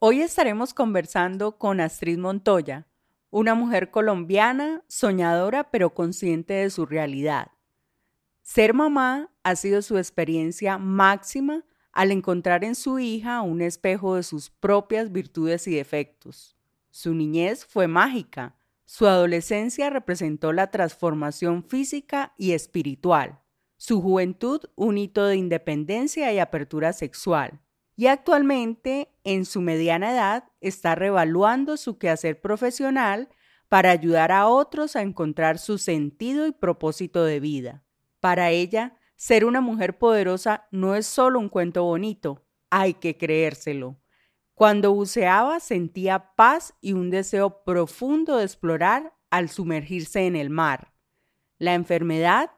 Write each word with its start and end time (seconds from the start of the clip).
Hoy 0.00 0.20
estaremos 0.20 0.74
conversando 0.74 1.58
con 1.58 1.80
Astrid 1.80 2.18
Montoya, 2.18 2.86
una 3.30 3.56
mujer 3.56 3.90
colombiana, 3.90 4.84
soñadora 4.86 5.72
pero 5.72 5.92
consciente 5.92 6.54
de 6.54 6.70
su 6.70 6.86
realidad. 6.86 7.48
Ser 8.42 8.74
mamá 8.74 9.32
ha 9.42 9.56
sido 9.56 9.82
su 9.82 9.98
experiencia 9.98 10.78
máxima 10.78 11.64
al 11.90 12.12
encontrar 12.12 12.62
en 12.62 12.76
su 12.76 13.00
hija 13.00 13.42
un 13.42 13.60
espejo 13.60 14.14
de 14.14 14.22
sus 14.22 14.50
propias 14.50 15.10
virtudes 15.10 15.66
y 15.66 15.74
defectos. 15.74 16.56
Su 16.90 17.12
niñez 17.12 17.66
fue 17.66 17.88
mágica, 17.88 18.54
su 18.84 19.08
adolescencia 19.08 19.90
representó 19.90 20.52
la 20.52 20.70
transformación 20.70 21.64
física 21.64 22.34
y 22.38 22.52
espiritual, 22.52 23.40
su 23.76 24.00
juventud 24.00 24.60
un 24.76 24.96
hito 24.96 25.26
de 25.26 25.34
independencia 25.34 26.32
y 26.32 26.38
apertura 26.38 26.92
sexual, 26.92 27.60
y 27.98 28.06
actualmente, 28.06 29.10
en 29.24 29.44
su 29.44 29.60
mediana 29.60 30.12
edad, 30.12 30.44
está 30.60 30.94
revaluando 30.94 31.76
su 31.76 31.98
quehacer 31.98 32.40
profesional 32.40 33.28
para 33.68 33.90
ayudar 33.90 34.30
a 34.30 34.46
otros 34.46 34.94
a 34.94 35.02
encontrar 35.02 35.58
su 35.58 35.78
sentido 35.78 36.46
y 36.46 36.52
propósito 36.52 37.24
de 37.24 37.40
vida. 37.40 37.82
Para 38.20 38.50
ella, 38.50 38.94
ser 39.16 39.44
una 39.44 39.60
mujer 39.60 39.98
poderosa 39.98 40.68
no 40.70 40.94
es 40.94 41.08
solo 41.08 41.40
un 41.40 41.48
cuento 41.48 41.82
bonito, 41.82 42.46
hay 42.70 42.94
que 42.94 43.18
creérselo. 43.18 43.96
Cuando 44.54 44.94
buceaba 44.94 45.58
sentía 45.58 46.36
paz 46.36 46.74
y 46.80 46.92
un 46.92 47.10
deseo 47.10 47.64
profundo 47.64 48.36
de 48.36 48.44
explorar 48.44 49.12
al 49.28 49.48
sumergirse 49.48 50.24
en 50.24 50.36
el 50.36 50.50
mar. 50.50 50.92
La 51.58 51.74
enfermedad 51.74 52.52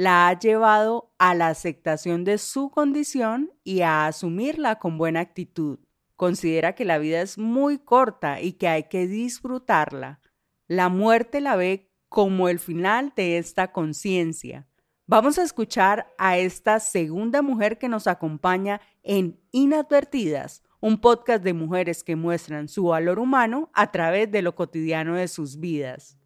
la 0.00 0.28
ha 0.28 0.38
llevado 0.38 1.12
a 1.18 1.34
la 1.34 1.48
aceptación 1.48 2.24
de 2.24 2.38
su 2.38 2.70
condición 2.70 3.52
y 3.64 3.82
a 3.82 4.06
asumirla 4.06 4.78
con 4.78 4.96
buena 4.96 5.20
actitud. 5.20 5.78
Considera 6.16 6.74
que 6.74 6.86
la 6.86 6.96
vida 6.96 7.20
es 7.20 7.36
muy 7.36 7.76
corta 7.76 8.40
y 8.40 8.52
que 8.52 8.66
hay 8.66 8.84
que 8.84 9.06
disfrutarla. 9.06 10.20
La 10.68 10.88
muerte 10.88 11.42
la 11.42 11.54
ve 11.54 11.92
como 12.08 12.48
el 12.48 12.60
final 12.60 13.12
de 13.14 13.36
esta 13.36 13.72
conciencia. 13.72 14.66
Vamos 15.06 15.38
a 15.38 15.42
escuchar 15.42 16.06
a 16.16 16.38
esta 16.38 16.80
segunda 16.80 17.42
mujer 17.42 17.76
que 17.76 17.90
nos 17.90 18.06
acompaña 18.06 18.80
en 19.02 19.38
Inadvertidas, 19.52 20.62
un 20.80 20.98
podcast 20.98 21.44
de 21.44 21.52
mujeres 21.52 22.02
que 22.02 22.16
muestran 22.16 22.68
su 22.68 22.84
valor 22.84 23.18
humano 23.18 23.70
a 23.74 23.92
través 23.92 24.30
de 24.32 24.40
lo 24.40 24.54
cotidiano 24.54 25.16
de 25.16 25.28
sus 25.28 25.60
vidas. 25.60 26.16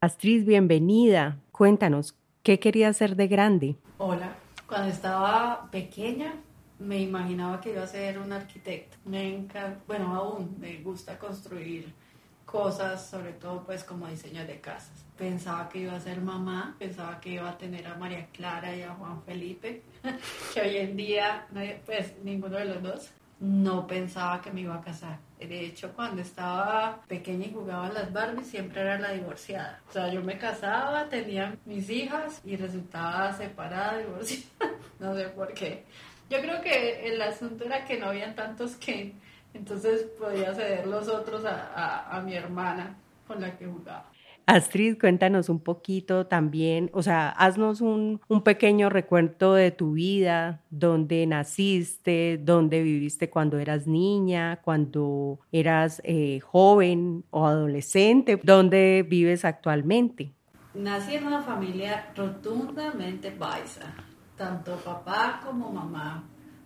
Astrid, 0.00 0.46
bienvenida. 0.46 1.42
Cuéntanos, 1.50 2.14
¿Qué 2.48 2.58
quería 2.58 2.90
ser 2.94 3.14
de 3.14 3.28
grande? 3.28 3.76
Hola, 3.98 4.32
cuando 4.66 4.88
estaba 4.88 5.68
pequeña 5.70 6.32
me 6.78 6.98
imaginaba 6.98 7.60
que 7.60 7.72
iba 7.72 7.82
a 7.82 7.86
ser 7.86 8.18
un 8.18 8.32
arquitecto. 8.32 8.96
Me 9.04 9.28
encanta, 9.28 9.80
bueno, 9.86 10.14
aún 10.14 10.56
me 10.58 10.78
gusta 10.78 11.18
construir 11.18 11.92
cosas, 12.46 13.06
sobre 13.06 13.34
todo 13.34 13.64
pues 13.66 13.84
como 13.84 14.06
diseño 14.06 14.46
de 14.46 14.62
casas. 14.62 15.04
Pensaba 15.18 15.68
que 15.68 15.80
iba 15.80 15.92
a 15.92 16.00
ser 16.00 16.22
mamá, 16.22 16.74
pensaba 16.78 17.20
que 17.20 17.32
iba 17.32 17.50
a 17.50 17.58
tener 17.58 17.86
a 17.86 17.96
María 17.96 18.28
Clara 18.32 18.74
y 18.74 18.80
a 18.80 18.94
Juan 18.94 19.22
Felipe, 19.24 19.82
que 20.54 20.60
hoy 20.62 20.78
en 20.78 20.96
día 20.96 21.46
pues 21.84 22.14
ninguno 22.24 22.56
de 22.56 22.64
los 22.64 22.82
dos 22.82 23.10
no 23.40 23.86
pensaba 23.86 24.40
que 24.40 24.50
me 24.52 24.62
iba 24.62 24.74
a 24.74 24.80
casar. 24.80 25.18
De 25.38 25.66
hecho, 25.66 25.92
cuando 25.94 26.22
estaba 26.22 27.00
pequeña 27.06 27.46
y 27.46 27.52
jugaba 27.52 27.86
a 27.86 27.92
las 27.92 28.12
Barbies, 28.12 28.48
siempre 28.48 28.80
era 28.80 28.98
la 28.98 29.12
divorciada. 29.12 29.80
O 29.88 29.92
sea, 29.92 30.12
yo 30.12 30.22
me 30.22 30.36
casaba, 30.36 31.08
tenía 31.08 31.56
mis 31.64 31.88
hijas 31.90 32.40
y 32.44 32.56
resultaba 32.56 33.32
separada, 33.32 33.98
divorciada. 33.98 34.44
no 34.98 35.14
sé 35.14 35.24
por 35.28 35.54
qué. 35.54 35.84
Yo 36.28 36.40
creo 36.40 36.60
que 36.60 37.08
el 37.08 37.22
asunto 37.22 37.64
era 37.64 37.84
que 37.84 37.98
no 37.98 38.06
habían 38.06 38.34
tantos 38.34 38.76
que 38.76 39.14
entonces 39.54 40.02
podía 40.18 40.54
ceder 40.54 40.86
los 40.86 41.08
otros 41.08 41.44
a, 41.44 42.14
a 42.14 42.20
mi 42.20 42.34
hermana 42.34 42.96
con 43.26 43.40
la 43.40 43.56
que 43.56 43.66
jugaba. 43.66 44.10
Astrid, 44.48 44.98
cuéntanos 44.98 45.50
un 45.50 45.60
poquito 45.60 46.26
también, 46.26 46.88
o 46.94 47.02
sea, 47.02 47.28
haznos 47.28 47.82
un, 47.82 48.18
pequeño 48.42 48.88
recuento 48.88 49.52
de 49.52 49.70
tu 49.72 49.92
vida, 49.92 50.62
dónde 50.70 51.26
naciste, 51.26 52.40
dónde 52.42 52.82
viviste 52.82 53.28
cuando 53.28 53.58
eras 53.58 53.86
niña, 53.86 54.60
cuando 54.62 55.38
eras 55.52 56.00
eh, 56.02 56.40
joven 56.40 57.24
o 57.28 57.46
adolescente, 57.46 58.40
dónde 58.42 59.04
vives 59.06 59.44
actualmente. 59.44 60.32
Nací 60.72 61.16
en 61.16 61.26
una 61.26 61.42
familia 61.42 62.06
rotundamente 62.16 63.30
paisa, 63.32 63.92
tanto 64.34 64.76
papá 64.76 65.42
como 65.44 65.70
mamá. 65.70 66.24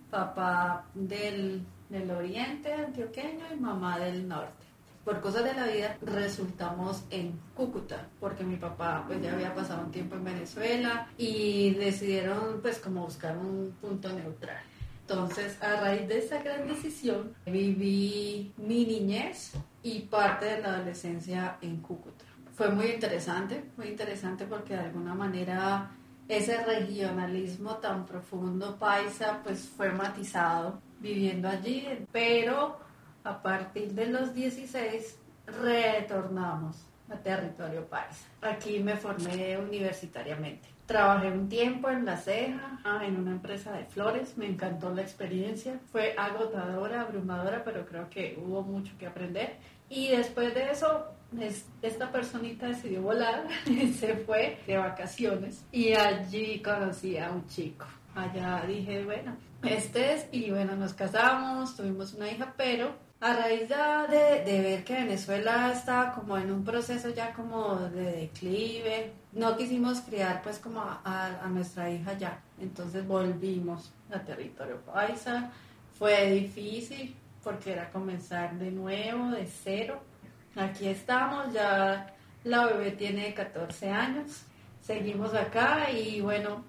Papá 0.09 0.85
del, 0.93 1.65
del 1.89 2.11
oriente 2.11 2.71
antioqueño 2.71 3.45
y 3.53 3.59
mamá 3.59 3.99
del 3.99 4.25
norte 4.25 4.72
por 5.03 5.19
cosas 5.19 5.43
de 5.43 5.53
la 5.53 5.67
vida 5.67 5.97
resultamos 6.01 7.03
en 7.09 7.39
Cúcuta, 7.55 8.07
porque 8.19 8.43
mi 8.43 8.55
papá 8.55 9.03
pues 9.05 9.21
ya 9.21 9.33
había 9.33 9.53
pasado 9.53 9.83
un 9.85 9.91
tiempo 9.91 10.15
en 10.15 10.23
Venezuela 10.23 11.07
y 11.17 11.73
decidieron 11.75 12.59
pues 12.61 12.79
como 12.79 13.05
buscar 13.05 13.37
un 13.37 13.75
punto 13.81 14.09
neutral. 14.09 14.63
Entonces, 15.01 15.61
a 15.61 15.81
raíz 15.81 16.07
de 16.07 16.19
esa 16.19 16.41
gran 16.41 16.65
decisión, 16.65 17.33
viví 17.45 18.53
mi 18.55 18.85
niñez 18.85 19.51
y 19.83 19.99
parte 20.01 20.45
de 20.45 20.61
la 20.61 20.75
adolescencia 20.75 21.57
en 21.61 21.81
Cúcuta. 21.81 22.23
Fue 22.55 22.69
muy 22.69 22.85
interesante, 22.85 23.65
muy 23.75 23.87
interesante 23.87 24.45
porque 24.45 24.75
de 24.75 24.81
alguna 24.81 25.13
manera 25.13 25.91
ese 26.29 26.63
regionalismo 26.63 27.75
tan 27.77 28.05
profundo 28.05 28.77
paisa 28.77 29.41
pues 29.43 29.67
fue 29.67 29.91
matizado 29.91 30.79
viviendo 31.01 31.49
allí, 31.49 31.85
pero 32.13 32.77
a 33.23 33.41
partir 33.41 33.93
de 33.93 34.07
los 34.07 34.33
16 34.33 35.19
retornamos 35.47 36.85
a 37.09 37.15
territorio 37.15 37.85
país. 37.85 38.27
Aquí 38.41 38.79
me 38.79 38.95
formé 38.95 39.57
universitariamente. 39.57 40.69
Trabajé 40.85 41.29
un 41.29 41.47
tiempo 41.47 41.89
en 41.89 42.05
La 42.05 42.17
Ceja, 42.17 42.79
ah, 42.83 43.01
en 43.05 43.17
una 43.17 43.31
empresa 43.31 43.71
de 43.71 43.85
flores. 43.85 44.37
Me 44.37 44.47
encantó 44.47 44.93
la 44.93 45.01
experiencia. 45.01 45.79
Fue 45.91 46.13
agotadora, 46.17 47.01
abrumadora, 47.01 47.63
pero 47.63 47.85
creo 47.85 48.09
que 48.09 48.37
hubo 48.43 48.63
mucho 48.63 48.93
que 48.97 49.07
aprender. 49.07 49.57
Y 49.89 50.09
después 50.09 50.53
de 50.53 50.71
eso, 50.71 51.13
esta 51.81 52.11
personita 52.11 52.67
decidió 52.67 53.01
volar, 53.01 53.47
se 53.99 54.15
fue 54.17 54.59
de 54.67 54.77
vacaciones 54.77 55.65
y 55.71 55.93
allí 55.93 56.61
conocí 56.61 57.17
a 57.17 57.31
un 57.31 57.47
chico. 57.47 57.85
Allá 58.15 58.63
dije, 58.67 59.03
bueno, 59.03 59.35
este 59.63 60.13
es, 60.13 60.27
y 60.31 60.51
bueno, 60.51 60.75
nos 60.75 60.93
casamos, 60.93 61.75
tuvimos 61.75 62.13
una 62.13 62.29
hija, 62.29 62.53
pero 62.55 62.93
a 63.23 63.33
raíz 63.37 63.69
ya 63.69 64.05
de, 64.05 64.43
ver 64.61 64.83
que 64.83 64.95
Venezuela 64.95 65.71
estaba 65.71 66.11
como 66.11 66.37
en 66.37 66.51
un 66.51 66.65
proceso 66.65 67.09
ya 67.11 67.31
como 67.31 67.75
de 67.75 68.11
declive, 68.11 69.13
no 69.31 69.55
quisimos 69.55 70.01
criar 70.01 70.41
pues 70.41 70.59
como 70.59 70.81
a, 70.81 71.47
nuestra 71.49 71.89
hija 71.89 72.17
ya, 72.17 72.41
entonces 72.59 73.07
volvimos 73.07 73.93
a 74.11 74.19
territorio 74.19 74.81
paisa, 74.81 75.51
fue 75.97 76.31
difícil 76.31 77.15
porque 77.41 77.71
era 77.71 77.89
comenzar 77.91 78.59
de 78.59 78.71
nuevo, 78.71 79.31
de 79.31 79.45
cero, 79.45 80.01
aquí 80.57 80.87
estamos, 80.87 81.53
ya 81.53 82.13
la 82.43 82.65
bebé 82.65 82.91
tiene 82.91 83.33
14 83.33 83.89
años, 83.89 84.43
seguimos 84.81 85.33
acá 85.33 85.89
y 85.91 86.19
bueno. 86.19 86.65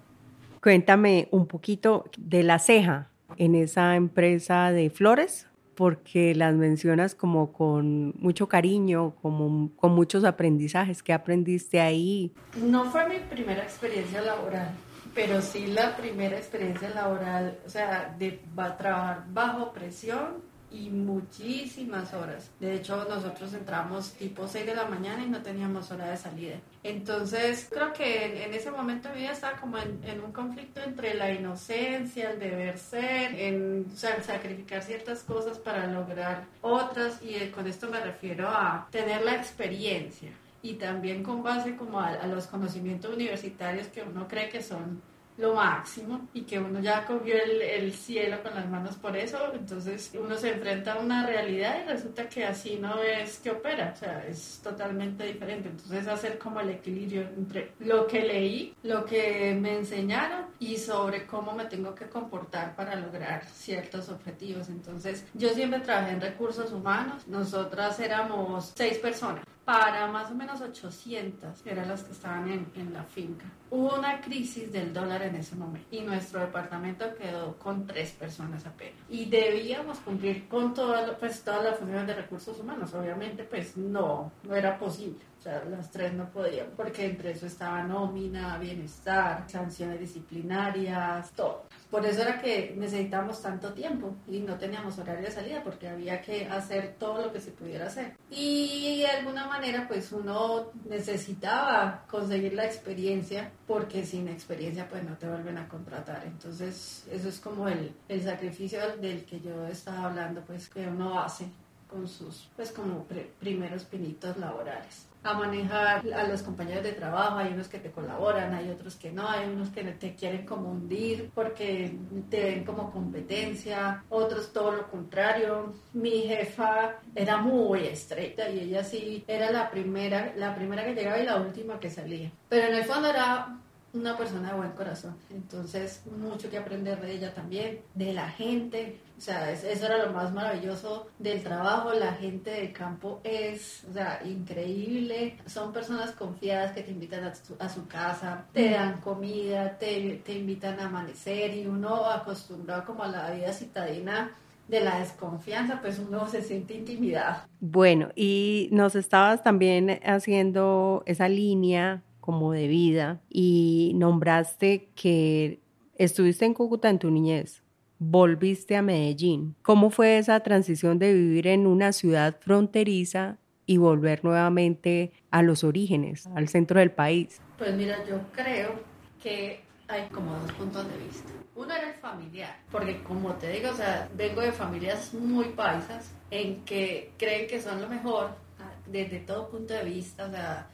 Cuéntame 0.63 1.27
un 1.31 1.47
poquito 1.47 2.05
de 2.17 2.43
la 2.43 2.59
ceja 2.59 3.09
en 3.35 3.55
esa 3.55 3.97
empresa 3.97 4.71
de 4.71 4.89
flores 4.89 5.49
porque 5.75 6.33
las 6.33 6.55
mencionas 6.55 7.15
como 7.15 7.51
con 7.53 8.13
mucho 8.19 8.47
cariño, 8.47 9.15
como 9.21 9.69
con 9.75 9.93
muchos 9.93 10.23
aprendizajes. 10.23 11.03
¿Qué 11.03 11.13
aprendiste 11.13 11.79
ahí? 11.81 12.31
No 12.55 12.85
fue 12.85 13.07
mi 13.09 13.19
primera 13.19 13.63
experiencia 13.63 14.21
laboral, 14.21 14.71
pero 15.13 15.41
sí 15.41 15.67
la 15.67 15.95
primera 15.95 16.37
experiencia 16.37 16.89
laboral, 16.89 17.59
o 17.65 17.69
sea, 17.69 18.15
de 18.17 18.39
trabajar 18.77 19.25
bajo 19.31 19.73
presión 19.73 20.54
y 20.71 20.89
muchísimas 20.89 22.13
horas. 22.13 22.51
De 22.59 22.75
hecho, 22.75 23.05
nosotros 23.05 23.53
entramos 23.53 24.11
tipo 24.13 24.47
6 24.47 24.65
de 24.65 24.75
la 24.75 24.85
mañana 24.85 25.23
y 25.23 25.29
no 25.29 25.41
teníamos 25.41 25.91
hora 25.91 26.09
de 26.09 26.17
salida. 26.17 26.55
Entonces, 26.83 27.67
creo 27.71 27.93
que 27.93 28.43
en, 28.45 28.53
ese 28.53 28.71
momento 28.71 29.09
mi 29.09 29.21
vida 29.21 29.31
estaba 29.31 29.57
como 29.57 29.77
en, 29.77 30.21
un 30.23 30.31
conflicto 30.31 30.81
entre 30.81 31.13
la 31.13 31.31
inocencia, 31.31 32.31
el 32.31 32.39
deber 32.39 32.77
ser, 32.77 33.33
en 33.39 33.85
sacrificar 33.95 34.83
ciertas 34.83 35.23
cosas 35.23 35.57
para 35.57 35.87
lograr 35.87 36.45
otras 36.61 37.21
y 37.21 37.35
eh, 37.35 37.51
con 37.51 37.67
esto 37.67 37.89
me 37.89 37.99
refiero 37.99 38.47
a 38.49 38.87
tener 38.91 39.23
la 39.23 39.35
experiencia 39.35 40.31
y 40.61 40.73
también 40.73 41.23
con 41.23 41.43
base 41.43 41.75
como 41.75 41.99
a 41.99 42.25
los 42.27 42.47
conocimientos 42.47 43.13
universitarios 43.13 43.87
que 43.87 44.01
uno 44.01 44.27
cree 44.27 44.49
que 44.49 44.63
son 44.63 45.01
lo 45.37 45.53
máximo. 45.53 46.27
Y 46.33 46.41
que 46.41 46.59
uno 46.59 46.79
ya 46.79 47.05
cogió 47.05 47.35
el, 47.35 47.61
el, 47.61 47.93
cielo 47.93 48.41
con 48.41 48.55
las 48.55 48.69
manos 48.69 48.95
por 48.95 49.15
eso, 49.15 49.37
entonces 49.53 50.11
uno 50.19 50.35
se 50.37 50.53
enfrenta 50.53 50.93
a 50.93 50.99
una 50.99 51.25
realidad 51.25 51.83
y 51.83 51.89
resulta 51.89 52.27
que 52.27 52.45
así 52.45 52.77
no 52.79 53.01
es 53.01 53.39
que 53.39 53.51
opera, 53.51 53.93
o 53.95 53.99
sea, 53.99 54.25
es 54.27 54.59
totalmente 54.63 55.25
diferente. 55.25 55.69
Entonces 55.69 56.07
hacer 56.07 56.37
como 56.37 56.59
el 56.59 56.69
equilibrio 56.69 57.23
entre 57.37 57.71
lo 57.79 58.07
que 58.07 58.21
leí, 58.21 58.75
lo 58.83 59.05
que 59.05 59.57
me 59.59 59.75
enseñaron 59.75 60.45
y 60.59 60.77
sobre 60.77 61.25
cómo 61.25 61.53
me 61.53 61.65
tengo 61.65 61.93
que 61.95 62.07
comportar 62.07 62.75
para 62.75 62.95
lograr 62.95 63.45
ciertos 63.45 64.09
objetivos. 64.09 64.69
Entonces 64.69 65.25
yo 65.33 65.49
siempre 65.49 65.79
trabajé 65.79 66.11
en 66.11 66.21
recursos 66.21 66.71
humanos, 66.71 67.27
nosotras 67.27 67.99
éramos 67.99 68.73
seis 68.75 68.97
personas 68.97 69.43
para 69.65 70.07
más 70.07 70.29
o 70.29 70.35
menos 70.35 70.61
800 70.61 71.65
eran 71.65 71.87
las 71.87 72.03
que 72.03 72.11
estaban 72.11 72.49
en, 72.51 72.67
en, 72.75 72.93
la 72.93 73.03
finca. 73.03 73.45
Hubo 73.71 73.95
una 73.95 74.21
crisis 74.21 74.71
del 74.71 74.93
dólar 74.93 75.23
en 75.23 75.35
ese 75.35 75.55
momento 75.55 75.87
y 75.89 76.01
nuestro 76.01 76.39
departamento 76.39 77.15
quedó 77.15 77.57
con 77.57 77.87
tres 77.87 78.11
personas 78.11 78.65
apenas. 78.67 78.99
Y 79.09 79.25
debíamos 79.25 79.97
cumplir 79.99 80.47
con 80.47 80.75
todas 80.75 81.09
pues, 81.19 81.43
todas 81.43 81.63
las 81.63 81.79
funciones 81.79 82.05
de 82.05 82.13
recursos 82.13 82.59
humanos. 82.59 82.93
Obviamente, 82.93 83.43
pues 83.43 83.75
no, 83.75 84.31
no 84.43 84.55
era 84.55 84.77
posible. 84.77 85.19
Sea, 85.45 85.63
las 85.65 85.91
tres 85.91 86.11
no 86.11 86.27
podían, 86.31 86.71
porque 86.75 87.05
entre 87.05 87.29
eso 87.29 87.45
estaba 87.45 87.83
nómina, 87.83 88.57
bienestar, 88.57 89.45
sanciones 89.47 89.99
disciplinarias, 89.99 91.31
todo. 91.33 91.65
Por 91.91 92.03
eso 92.03 92.23
era 92.23 92.41
que 92.41 92.73
necesitábamos 92.75 93.43
tanto 93.43 93.71
tiempo 93.71 94.15
y 94.27 94.39
no 94.39 94.55
teníamos 94.55 94.97
horario 94.97 95.25
de 95.25 95.31
salida 95.31 95.61
porque 95.63 95.87
había 95.87 96.19
que 96.19 96.47
hacer 96.47 96.95
todo 96.97 97.27
lo 97.27 97.31
que 97.31 97.39
se 97.39 97.51
pudiera 97.51 97.85
hacer. 97.85 98.17
Y 98.31 99.01
de 99.01 99.05
alguna 99.05 99.45
manera 99.45 99.87
pues 99.87 100.11
uno 100.11 100.71
necesitaba 100.89 102.05
conseguir 102.09 102.55
la 102.55 102.65
experiencia 102.65 103.51
porque 103.67 104.03
sin 104.03 104.27
experiencia 104.27 104.89
pues 104.89 105.03
no 105.03 105.15
te 105.15 105.29
vuelven 105.29 105.59
a 105.59 105.67
contratar. 105.67 106.23
Entonces 106.25 107.05
eso 107.11 107.29
es 107.29 107.39
como 107.39 107.67
el, 107.67 107.93
el 108.09 108.23
sacrificio 108.23 108.79
del 108.97 109.23
que 109.25 109.39
yo 109.41 109.67
estaba 109.67 110.05
hablando 110.05 110.41
pues 110.41 110.67
que 110.69 110.87
uno 110.87 111.19
hace 111.19 111.45
con 111.87 112.07
sus 112.07 112.49
pues 112.55 112.71
como 112.71 113.05
primeros 113.39 113.83
pinitos 113.83 114.37
laborales 114.37 115.05
a 115.25 115.33
manejar 115.33 116.03
a 116.13 116.27
los 116.27 116.43
compañeros 116.43 116.83
de 116.83 116.93
trabajo, 116.93 117.37
hay 117.37 117.53
unos 117.53 117.67
que 117.67 117.79
te 117.79 117.91
colaboran, 117.91 118.53
hay 118.53 118.69
otros 118.69 118.95
que 118.95 119.11
no, 119.11 119.27
hay 119.27 119.49
unos 119.49 119.69
que 119.69 119.83
te 119.83 120.15
quieren 120.15 120.45
como 120.45 120.71
hundir 120.71 121.31
porque 121.33 121.97
te 122.29 122.43
ven 122.43 122.63
como 122.63 122.91
competencia, 122.91 124.03
otros 124.09 124.53
todo 124.53 124.71
lo 124.71 124.89
contrario. 124.89 125.73
Mi 125.93 126.21
jefa 126.21 126.95
era 127.15 127.37
muy 127.37 127.85
estrecha 127.85 128.49
y 128.49 128.59
ella 128.59 128.83
sí 128.83 129.23
era 129.27 129.51
la 129.51 129.69
primera, 129.69 130.33
la 130.35 130.53
primera 130.53 130.85
que 130.85 130.93
llegaba 130.93 131.19
y 131.19 131.25
la 131.25 131.37
última 131.37 131.79
que 131.79 131.89
salía. 131.89 132.31
Pero 132.49 132.67
en 132.67 132.75
el 132.75 132.83
fondo 132.85 133.09
era 133.09 133.57
una 133.95 134.17
persona 134.17 134.51
de 134.51 134.57
buen 134.57 134.71
corazón. 134.71 135.15
Entonces, 135.29 136.03
mucho 136.17 136.49
que 136.49 136.57
aprender 136.57 136.99
de 137.01 137.13
ella 137.13 137.33
también, 137.33 137.81
de 137.93 138.13
la 138.13 138.29
gente. 138.29 138.99
O 139.17 139.21
sea, 139.21 139.51
eso 139.51 139.85
era 139.85 140.05
lo 140.05 140.11
más 140.11 140.33
maravilloso 140.33 141.07
del 141.19 141.41
trabajo. 141.41 141.93
La 141.93 142.13
gente 142.13 142.51
del 142.51 142.73
campo 142.73 143.21
es, 143.23 143.85
o 143.89 143.93
sea, 143.93 144.21
increíble. 144.25 145.37
Son 145.45 145.71
personas 145.71 146.11
confiadas 146.11 146.73
que 146.73 146.83
te 146.83 146.91
invitan 146.91 147.23
a, 147.23 147.69
su 147.69 147.87
casa, 147.87 148.45
te 148.53 148.71
dan 148.71 148.99
comida, 149.01 149.77
te, 149.77 150.21
te 150.25 150.33
invitan 150.33 150.79
a 150.79 150.87
amanecer 150.87 151.55
y 151.55 151.65
uno 151.65 152.05
acostumbrado 152.05 152.85
como 152.85 153.03
a 153.03 153.07
la 153.07 153.31
vida 153.31 153.53
citadina 153.53 154.31
de 154.67 154.81
la 154.81 154.99
desconfianza, 154.99 155.79
pues 155.81 155.99
uno 155.99 156.27
se 156.27 156.41
siente 156.41 156.73
intimidado. 156.73 157.43
Bueno, 157.59 158.09
y 158.15 158.69
nos 158.71 158.95
estabas 158.95 159.43
también 159.43 159.99
haciendo 160.03 161.03
esa 161.05 161.29
línea 161.29 162.01
como 162.25 162.51
de 162.51 162.67
vida 162.67 163.21
y 163.29 163.91
nombraste 163.95 164.89
que 164.95 165.59
estuviste 165.95 166.43
en 166.45 166.55
Cúcuta 166.55 166.89
en 166.89 166.97
tu 166.97 167.11
niñez, 167.11 167.61
volviste 167.99 168.75
a 168.75 168.81
Medellín. 168.81 169.55
¿Cómo 169.61 169.91
fue 169.91 170.17
esa 170.17 170.39
transición 170.39 170.97
de 170.97 171.13
vivir 171.13 171.45
en 171.45 171.67
una 171.67 171.91
ciudad 171.91 172.35
fronteriza 172.39 173.37
y 173.67 173.77
volver 173.77 174.23
nuevamente 174.23 175.11
a 175.29 175.43
los 175.43 175.63
orígenes, 175.63 176.25
al 176.35 176.47
centro 176.47 176.79
del 176.79 176.91
país? 176.91 177.39
Pues 177.59 177.75
mira, 177.75 178.03
yo 178.09 178.19
creo 178.33 178.73
que 179.21 179.59
hay 179.87 180.07
como 180.09 180.31
dos 180.39 180.51
puntos 180.53 180.87
de 180.89 180.97
vista. 181.05 181.31
Uno 181.55 181.73
era 181.75 181.89
el 181.89 181.95
familiar, 181.95 182.57
porque 182.71 183.03
como 183.03 183.35
te 183.35 183.51
digo, 183.51 183.69
o 183.69 183.75
sea, 183.75 184.09
vengo 184.15 184.41
de 184.41 184.51
familias 184.51 185.13
muy 185.13 185.45
paisas 185.49 186.11
en 186.31 186.65
que 186.65 187.13
creen 187.19 187.47
que 187.47 187.61
son 187.61 187.81
lo 187.81 187.87
mejor 187.87 188.31
ah, 188.59 188.73
desde 188.87 189.19
todo 189.19 189.47
punto 189.47 189.75
de 189.75 189.83
vista, 189.85 190.25
o 190.25 190.31
sea, 190.31 190.67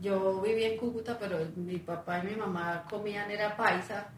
yo 0.00 0.40
vivía 0.40 0.68
en 0.68 0.78
Cúcuta, 0.78 1.18
pero 1.18 1.38
mi 1.56 1.78
papá 1.78 2.20
y 2.20 2.28
mi 2.28 2.36
mamá 2.36 2.84
comían 2.88 3.30
era 3.30 3.56
paisa 3.56 4.10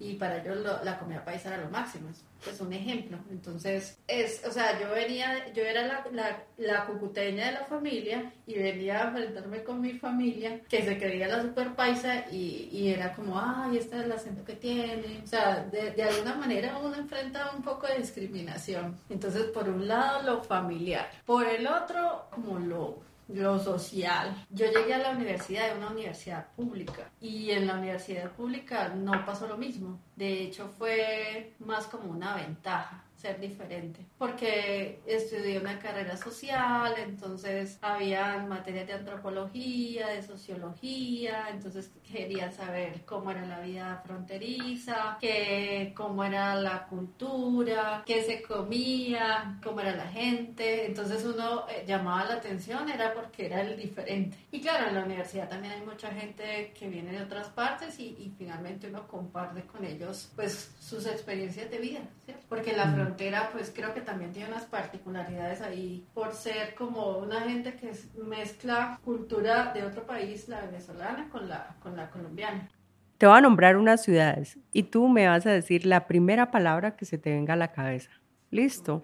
y 0.00 0.14
para 0.14 0.38
ellos 0.38 0.58
la 0.84 0.98
comida 0.98 1.24
paisa 1.24 1.48
era 1.48 1.64
lo 1.64 1.70
máximo, 1.70 2.08
es 2.10 2.24
pues 2.44 2.60
un 2.60 2.72
ejemplo. 2.72 3.18
Entonces, 3.30 3.98
es, 4.06 4.44
o 4.46 4.52
sea, 4.52 4.78
yo 4.80 4.90
venía, 4.90 5.52
yo 5.52 5.64
era 5.64 5.86
la, 5.86 6.04
la, 6.12 6.44
la, 6.56 6.86
cucuteña 6.86 7.46
de 7.46 7.52
la 7.52 7.64
familia 7.64 8.32
y 8.46 8.54
venía 8.54 9.02
a 9.02 9.08
enfrentarme 9.08 9.64
con 9.64 9.80
mi 9.80 9.94
familia 9.94 10.60
que 10.68 10.84
se 10.84 10.98
creía 10.98 11.26
la 11.26 11.42
super 11.42 11.74
paisa 11.74 12.26
y, 12.30 12.68
y 12.70 12.92
era 12.92 13.12
como, 13.12 13.40
ay, 13.40 13.78
este 13.78 13.98
es 13.98 14.04
el 14.04 14.12
acento 14.12 14.44
que 14.44 14.54
tiene. 14.54 15.20
O 15.24 15.26
sea, 15.26 15.64
de, 15.64 15.90
de 15.90 16.02
alguna 16.04 16.36
manera 16.36 16.78
uno 16.78 16.94
enfrenta 16.94 17.50
un 17.56 17.62
poco 17.62 17.88
de 17.88 17.98
discriminación. 17.98 18.96
Entonces, 19.10 19.46
por 19.46 19.68
un 19.68 19.88
lado, 19.88 20.22
lo 20.22 20.42
familiar. 20.44 21.10
Por 21.26 21.44
el 21.44 21.66
otro, 21.66 22.28
como 22.30 22.60
lo 22.60 23.08
lo 23.28 23.58
social. 23.58 24.34
Yo 24.50 24.66
llegué 24.66 24.94
a 24.94 24.98
la 24.98 25.10
universidad, 25.10 25.68
de 25.70 25.78
una 25.78 25.90
universidad 25.90 26.48
pública, 26.56 27.10
y 27.20 27.50
en 27.50 27.66
la 27.66 27.74
universidad 27.74 28.30
pública 28.32 28.88
no 28.88 29.24
pasó 29.24 29.46
lo 29.46 29.56
mismo. 29.56 30.00
De 30.16 30.42
hecho, 30.42 30.68
fue 30.78 31.54
más 31.58 31.86
como 31.86 32.10
una 32.10 32.34
ventaja 32.36 33.04
ser 33.18 33.40
diferente, 33.40 34.06
porque 34.16 35.00
estudié 35.04 35.58
una 35.58 35.80
carrera 35.80 36.16
social, 36.16 36.94
entonces 36.98 37.76
había 37.82 38.38
materias 38.38 38.86
de 38.86 38.92
antropología, 38.92 40.06
de 40.08 40.22
sociología, 40.22 41.48
entonces 41.50 41.90
quería 42.10 42.52
saber 42.52 43.04
cómo 43.04 43.32
era 43.32 43.44
la 43.44 43.60
vida 43.60 44.00
fronteriza, 44.06 45.18
que, 45.20 45.92
cómo 45.96 46.22
era 46.22 46.54
la 46.54 46.86
cultura, 46.86 48.04
qué 48.06 48.22
se 48.22 48.40
comía, 48.40 49.58
cómo 49.64 49.80
era 49.80 49.96
la 49.96 50.06
gente, 50.06 50.86
entonces 50.86 51.24
uno 51.24 51.68
eh, 51.68 51.84
llamaba 51.86 52.24
la 52.24 52.34
atención 52.34 52.88
era 52.88 53.12
porque 53.14 53.46
era 53.46 53.62
el 53.62 53.76
diferente. 53.76 54.36
Y 54.52 54.60
claro, 54.60 54.88
en 54.88 54.94
la 54.94 55.04
universidad 55.04 55.48
también 55.48 55.72
hay 55.72 55.84
mucha 55.84 56.12
gente 56.12 56.72
que 56.78 56.88
viene 56.88 57.10
de 57.10 57.22
otras 57.24 57.48
partes 57.48 57.98
y, 57.98 58.10
y 58.10 58.32
finalmente 58.38 58.86
uno 58.88 59.08
comparte 59.08 59.62
con 59.62 59.84
ellos 59.84 60.30
pues 60.36 60.76
sus 60.78 61.04
experiencias 61.06 61.68
de 61.68 61.78
vida, 61.78 62.00
¿cierto? 62.24 62.46
Porque 62.48 62.72
la 62.72 62.86
mm 62.86 63.07
frontera 63.08 63.48
pues 63.52 63.72
creo 63.74 63.94
que 63.94 64.00
también 64.00 64.32
tiene 64.32 64.50
unas 64.50 64.64
particularidades 64.64 65.62
ahí 65.62 66.06
por 66.14 66.34
ser 66.34 66.74
como 66.74 67.18
una 67.18 67.40
gente 67.40 67.74
que 67.74 67.92
mezcla 68.22 69.00
cultura 69.04 69.72
de 69.72 69.84
otro 69.84 70.06
país, 70.06 70.48
la 70.48 70.60
venezolana, 70.60 71.28
con 71.30 71.48
la, 71.48 71.76
con 71.80 71.96
la 71.96 72.10
colombiana. 72.10 72.68
Te 73.16 73.26
voy 73.26 73.38
a 73.38 73.40
nombrar 73.40 73.76
unas 73.76 74.02
ciudades 74.02 74.58
y 74.72 74.84
tú 74.84 75.08
me 75.08 75.26
vas 75.26 75.46
a 75.46 75.50
decir 75.50 75.86
la 75.86 76.06
primera 76.06 76.50
palabra 76.50 76.96
que 76.96 77.04
se 77.04 77.18
te 77.18 77.30
venga 77.30 77.54
a 77.54 77.56
la 77.56 77.72
cabeza. 77.72 78.10
¿Listo? 78.50 79.02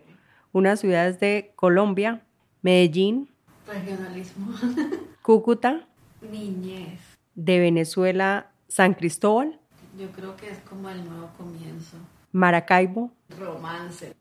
Unas 0.53 0.81
ciudades 0.81 1.19
de 1.19 1.53
Colombia, 1.57 2.23
Medellín. 2.63 3.31
Regionalismo. 3.67 4.55
Cúcuta. 5.23 5.87
Niñez. 6.21 7.01
De 7.35 7.59
Venezuela, 7.59 8.53
San 8.69 8.95
Cristóbal. 8.95 9.59
Yo 9.99 10.11
creo 10.13 10.37
que 10.37 10.51
es 10.51 10.59
como 10.61 10.91
el 10.91 11.05
nuevo 11.05 11.31
comienzo. 11.37 11.97
Maracaibo. 12.35 13.13
Romance. 13.39 14.17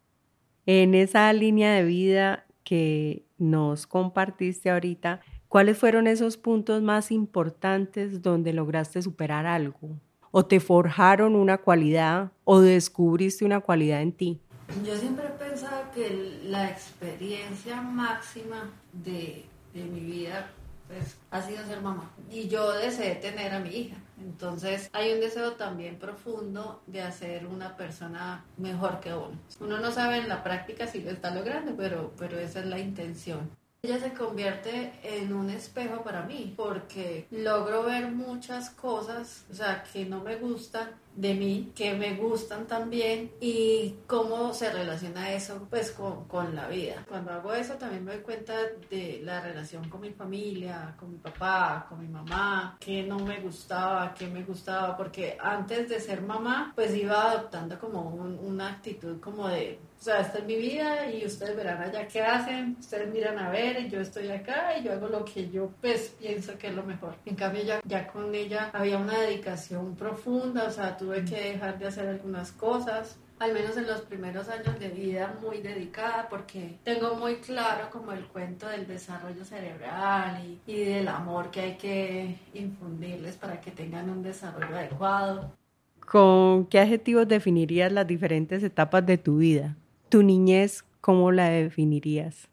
En 0.67 0.93
esa 0.93 1.33
línea 1.33 1.73
de 1.73 1.83
vida 1.83 2.45
que 2.63 3.25
nos 3.39 3.87
compartiste 3.87 4.69
ahorita, 4.69 5.21
¿cuáles 5.47 5.79
fueron 5.79 6.05
esos 6.05 6.37
puntos 6.37 6.83
más 6.83 7.11
importantes 7.11 8.21
donde 8.21 8.53
lograste 8.53 9.01
superar 9.01 9.47
algo? 9.47 9.99
¿O 10.29 10.45
te 10.45 10.59
forjaron 10.59 11.35
una 11.35 11.57
cualidad 11.57 12.31
o 12.43 12.61
descubriste 12.61 13.45
una 13.45 13.61
cualidad 13.61 14.03
en 14.03 14.11
ti? 14.11 14.39
Yo 14.85 14.95
siempre 14.95 15.25
he 15.25 15.49
pensado 15.49 15.85
que 15.95 16.39
la 16.45 16.69
experiencia 16.69 17.81
máxima 17.81 18.69
de, 18.91 19.43
de 19.73 19.83
mi 19.85 20.01
vida 20.01 20.51
pues, 20.97 21.17
ha 21.31 21.41
sido 21.41 21.65
ser 21.65 21.81
mamá. 21.81 22.11
Y 22.29 22.47
yo 22.47 22.71
deseé 22.73 23.15
tener 23.15 23.53
a 23.53 23.59
mi 23.59 23.69
hija. 23.69 23.97
Entonces 24.19 24.89
hay 24.93 25.11
un 25.13 25.19
deseo 25.19 25.53
también 25.53 25.97
profundo 25.97 26.81
de 26.87 27.01
hacer 27.01 27.45
una 27.45 27.75
persona 27.75 28.45
mejor 28.57 28.99
que 28.99 29.13
uno. 29.13 29.37
Uno 29.59 29.79
no 29.79 29.91
sabe 29.91 30.17
en 30.17 30.29
la 30.29 30.43
práctica 30.43 30.87
si 30.87 31.01
lo 31.01 31.11
está 31.11 31.33
logrando, 31.33 31.75
pero, 31.75 32.13
pero 32.17 32.39
esa 32.39 32.59
es 32.59 32.67
la 32.67 32.79
intención. 32.79 33.49
Ella 33.81 33.99
se 33.99 34.13
convierte 34.13 34.93
en 35.03 35.33
un 35.33 35.49
espejo 35.49 36.03
para 36.03 36.21
mí 36.21 36.53
porque 36.55 37.27
logro 37.31 37.83
ver 37.83 38.11
muchas 38.11 38.69
cosas, 38.69 39.45
o 39.51 39.53
sea, 39.53 39.83
que 39.83 40.05
no 40.05 40.21
me 40.21 40.37
gustan 40.37 40.91
de 41.15 41.33
mí 41.33 41.71
que 41.75 41.93
me 41.93 42.15
gustan 42.15 42.65
también 42.65 43.31
y 43.39 43.95
cómo 44.07 44.53
se 44.53 44.71
relaciona 44.71 45.31
eso 45.31 45.67
pues 45.69 45.91
con, 45.91 46.25
con, 46.25 46.55
la 46.55 46.67
vida. 46.67 47.05
Cuando 47.07 47.31
hago 47.31 47.53
eso 47.53 47.75
también 47.75 48.03
me 48.03 48.13
doy 48.13 48.21
cuenta 48.21 48.53
de 48.89 49.21
la 49.23 49.41
relación 49.41 49.89
con 49.89 50.01
mi 50.01 50.11
familia, 50.11 50.95
con 50.99 51.11
mi 51.11 51.17
papá, 51.17 51.85
con 51.87 51.99
mi 51.99 52.07
mamá, 52.07 52.77
que 52.79 53.03
no 53.03 53.19
me 53.19 53.39
gustaba, 53.39 54.13
que 54.13 54.27
me 54.27 54.43
gustaba, 54.43 54.97
porque 54.97 55.37
antes 55.39 55.89
de 55.89 55.99
ser 55.99 56.21
mamá 56.21 56.73
pues 56.75 56.95
iba 56.95 57.31
adoptando 57.31 57.79
como 57.79 58.01
una 58.09 58.69
actitud 58.69 59.19
como 59.19 59.47
de, 59.47 59.79
o 59.99 60.03
sea, 60.03 60.19
esta 60.19 60.39
es 60.39 60.45
mi 60.45 60.57
vida 60.57 61.09
y 61.09 61.25
ustedes 61.25 61.55
verán 61.55 61.81
allá 61.81 62.07
qué 62.07 62.21
hacen, 62.21 62.75
ustedes 62.79 63.11
miran 63.13 63.39
a 63.39 63.49
ver 63.49 63.79
y 63.79 63.89
yo 63.89 64.01
estoy 64.01 64.29
acá 64.29 64.77
y 64.77 64.83
yo 64.83 64.91
hago 64.91 65.07
lo 65.07 65.23
que 65.23 65.49
yo 65.49 65.71
pues 65.79 66.15
pienso 66.19 66.57
que 66.57 66.67
es 66.67 66.75
lo 66.75 66.83
mejor. 66.83 67.15
En 67.25 67.35
cambio 67.35 67.63
ya, 67.63 67.81
ya 67.85 68.07
con 68.07 68.33
ella 68.35 68.69
había 68.73 68.97
una 68.97 69.19
dedicación 69.19 69.95
profunda, 69.95 70.65
o 70.65 70.71
sea, 70.71 70.97
tuve 71.03 71.25
que 71.25 71.51
dejar 71.51 71.77
de 71.77 71.87
hacer 71.87 72.07
algunas 72.07 72.53
cosas, 72.53 73.17
al 73.39 73.53
menos 73.53 73.75
en 73.75 73.87
los 73.87 74.01
primeros 74.01 74.47
años 74.47 74.79
de 74.79 74.87
vida 74.87 75.37
muy 75.41 75.57
dedicada 75.57 76.27
porque 76.29 76.77
tengo 76.85 77.15
muy 77.15 77.35
claro 77.37 77.89
como 77.91 78.13
el 78.13 78.23
cuento 78.25 78.67
del 78.69 78.87
desarrollo 78.87 79.43
cerebral 79.43 80.41
y, 80.45 80.71
y, 80.71 80.85
del 80.85 81.09
amor 81.09 81.51
que 81.51 81.59
hay 81.59 81.75
que 81.75 82.37
infundirles 82.53 83.35
para 83.35 83.59
que 83.59 83.71
tengan 83.71 84.09
un 84.09 84.23
desarrollo 84.23 84.77
adecuado. 84.77 85.51
¿Con 85.99 86.67
qué 86.67 86.79
adjetivos 86.79 87.27
definirías 87.27 87.91
las 87.91 88.07
diferentes 88.07 88.63
etapas 88.63 89.05
de 89.05 89.17
tu 89.17 89.37
vida? 89.37 89.75
¿Tu 90.07 90.23
niñez 90.23 90.85
cómo 91.01 91.33
la 91.33 91.49
definirías? 91.49 92.47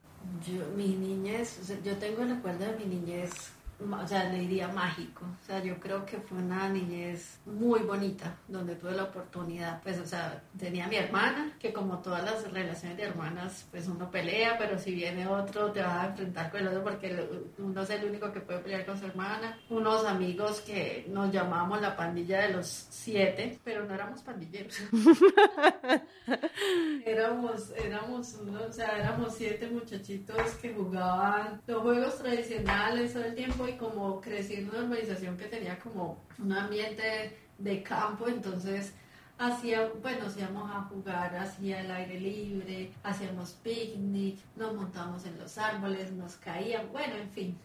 Yo, 0.44 0.64
mi 0.76 0.88
niñez, 0.88 1.60
yo 1.84 1.96
tengo 1.98 2.22
el 2.22 2.30
recuerdo 2.30 2.64
de 2.64 2.84
mi 2.84 2.96
niñez 2.96 3.52
o 3.80 4.06
sea, 4.06 4.24
le 4.24 4.40
diría 4.40 4.68
mágico. 4.68 5.24
O 5.24 5.46
sea, 5.46 5.62
yo 5.62 5.78
creo 5.78 6.04
que 6.04 6.18
fue 6.18 6.38
una 6.38 6.68
niñez 6.68 7.40
muy 7.46 7.80
bonita, 7.80 8.36
donde 8.48 8.76
tuve 8.76 8.92
la 8.92 9.04
oportunidad, 9.04 9.82
pues, 9.82 9.98
o 9.98 10.06
sea, 10.06 10.42
tenía 10.58 10.86
a 10.86 10.88
mi 10.88 10.96
hermana, 10.96 11.56
que 11.58 11.72
como 11.72 11.98
todas 11.98 12.24
las 12.24 12.50
relaciones 12.52 12.96
de 12.96 13.04
hermanas, 13.04 13.66
pues 13.70 13.88
uno 13.88 14.10
pelea, 14.10 14.56
pero 14.58 14.78
si 14.78 14.94
viene 14.94 15.26
otro, 15.26 15.72
te 15.72 15.82
vas 15.82 16.04
a 16.04 16.06
enfrentar 16.08 16.50
con 16.50 16.60
el 16.60 16.68
otro 16.68 16.84
porque 16.84 17.28
uno 17.58 17.82
es 17.82 17.90
el 17.90 18.04
único 18.04 18.32
que 18.32 18.40
puede 18.40 18.60
pelear 18.60 18.86
con 18.86 18.98
su 18.98 19.06
hermana. 19.06 19.58
Unos 19.68 20.04
amigos 20.04 20.60
que 20.60 21.06
nos 21.08 21.32
llamábamos 21.32 21.80
la 21.80 21.96
pandilla 21.96 22.42
de 22.42 22.54
los 22.54 22.66
siete, 22.66 23.58
pero 23.64 23.84
no 23.84 23.94
éramos 23.94 24.22
pandilleros. 24.22 24.76
éramos, 27.04 27.70
éramos, 27.76 28.34
uno, 28.40 28.60
o 28.68 28.72
sea, 28.72 28.98
éramos 28.98 29.34
siete 29.34 29.68
muchachitos 29.68 30.36
que 30.60 30.74
jugaban 30.74 31.60
los 31.66 31.82
juegos 31.82 32.18
tradicionales 32.18 33.12
todo 33.12 33.24
el 33.24 33.34
tiempo 33.34 33.66
como 33.76 34.20
crecí 34.20 34.54
en 34.54 34.68
una 34.68 34.84
urbanización 34.84 35.36
que 35.36 35.46
tenía 35.46 35.78
como 35.78 36.22
un 36.38 36.52
ambiente 36.52 37.36
de 37.58 37.82
campo, 37.82 38.28
entonces 38.28 38.94
hacía, 39.38 39.90
bueno, 40.02 40.24
nos 40.24 40.36
íbamos 40.36 40.70
a 40.70 40.82
jugar 40.82 41.34
hacia 41.34 41.80
el 41.80 41.90
aire 41.90 42.20
libre, 42.20 42.92
hacíamos 43.02 43.52
picnic, 43.62 44.38
nos 44.56 44.74
montábamos 44.74 45.24
en 45.26 45.38
los 45.38 45.56
árboles, 45.56 46.12
nos 46.12 46.36
caíamos, 46.36 46.92
bueno, 46.92 47.16
en 47.16 47.30
fin. 47.30 47.58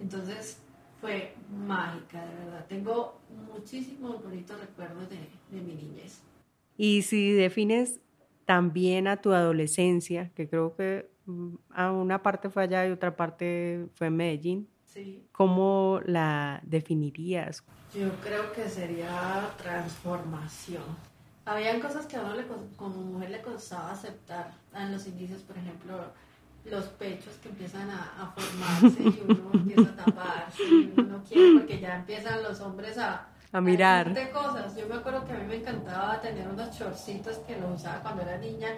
Entonces 0.00 0.60
fue 1.00 1.34
mágica, 1.50 2.24
de 2.24 2.34
verdad. 2.44 2.66
Tengo 2.68 3.20
muchísimos 3.52 4.22
bonitos 4.22 4.58
recuerdos 4.60 5.08
de, 5.10 5.18
de 5.50 5.62
mi 5.62 5.74
niñez. 5.74 6.22
Y 6.76 7.02
si 7.02 7.32
defines 7.32 8.00
también 8.46 9.06
a 9.06 9.20
tu 9.20 9.32
adolescencia, 9.32 10.30
que 10.34 10.48
creo 10.48 10.74
que 10.74 11.10
mm, 11.26 11.56
a 11.70 11.92
una 11.92 12.22
parte 12.22 12.48
fue 12.48 12.62
allá 12.62 12.86
y 12.86 12.90
otra 12.90 13.16
parte 13.16 13.86
fue 13.94 14.06
en 14.06 14.16
Medellín, 14.16 14.68
¿Cómo 15.32 16.00
la 16.04 16.60
definirías? 16.64 17.62
Yo 17.94 18.10
creo 18.22 18.52
que 18.52 18.68
sería 18.68 19.50
transformación. 19.56 20.82
Habían 21.44 21.80
cosas 21.80 22.06
que 22.06 22.16
a 22.16 22.22
uno 22.22 22.34
le, 22.34 22.44
como 22.76 22.96
mujer 22.96 23.30
le 23.30 23.40
costaba 23.40 23.92
aceptar 23.92 24.52
en 24.74 24.92
los 24.92 25.06
inicios, 25.06 25.42
por 25.42 25.56
ejemplo, 25.56 26.12
los 26.64 26.84
pechos 26.86 27.34
que 27.42 27.48
empiezan 27.48 27.88
a, 27.90 28.34
formarse 28.36 29.02
y 29.02 29.22
uno 29.26 29.50
empieza 29.54 29.90
a 29.90 30.04
taparse 30.04 30.62
y 30.62 30.92
uno 30.94 31.16
no 31.16 31.24
quiere 31.24 31.58
porque 31.58 31.80
ya 31.80 31.96
empiezan 31.96 32.42
los 32.42 32.60
hombres 32.60 32.98
a, 32.98 33.28
a 33.52 33.60
mirar. 33.60 34.08
A 34.18 34.30
cosas. 34.30 34.76
Yo 34.76 34.86
me 34.86 34.96
acuerdo 34.96 35.24
que 35.24 35.32
a 35.32 35.38
mí 35.38 35.46
me 35.46 35.56
encantaba 35.56 36.20
tener 36.20 36.46
unos 36.46 36.76
chorcitos 36.76 37.38
que 37.38 37.56
los 37.56 37.80
usaba 37.80 38.02
cuando 38.02 38.22
era 38.22 38.36
niña 38.36 38.68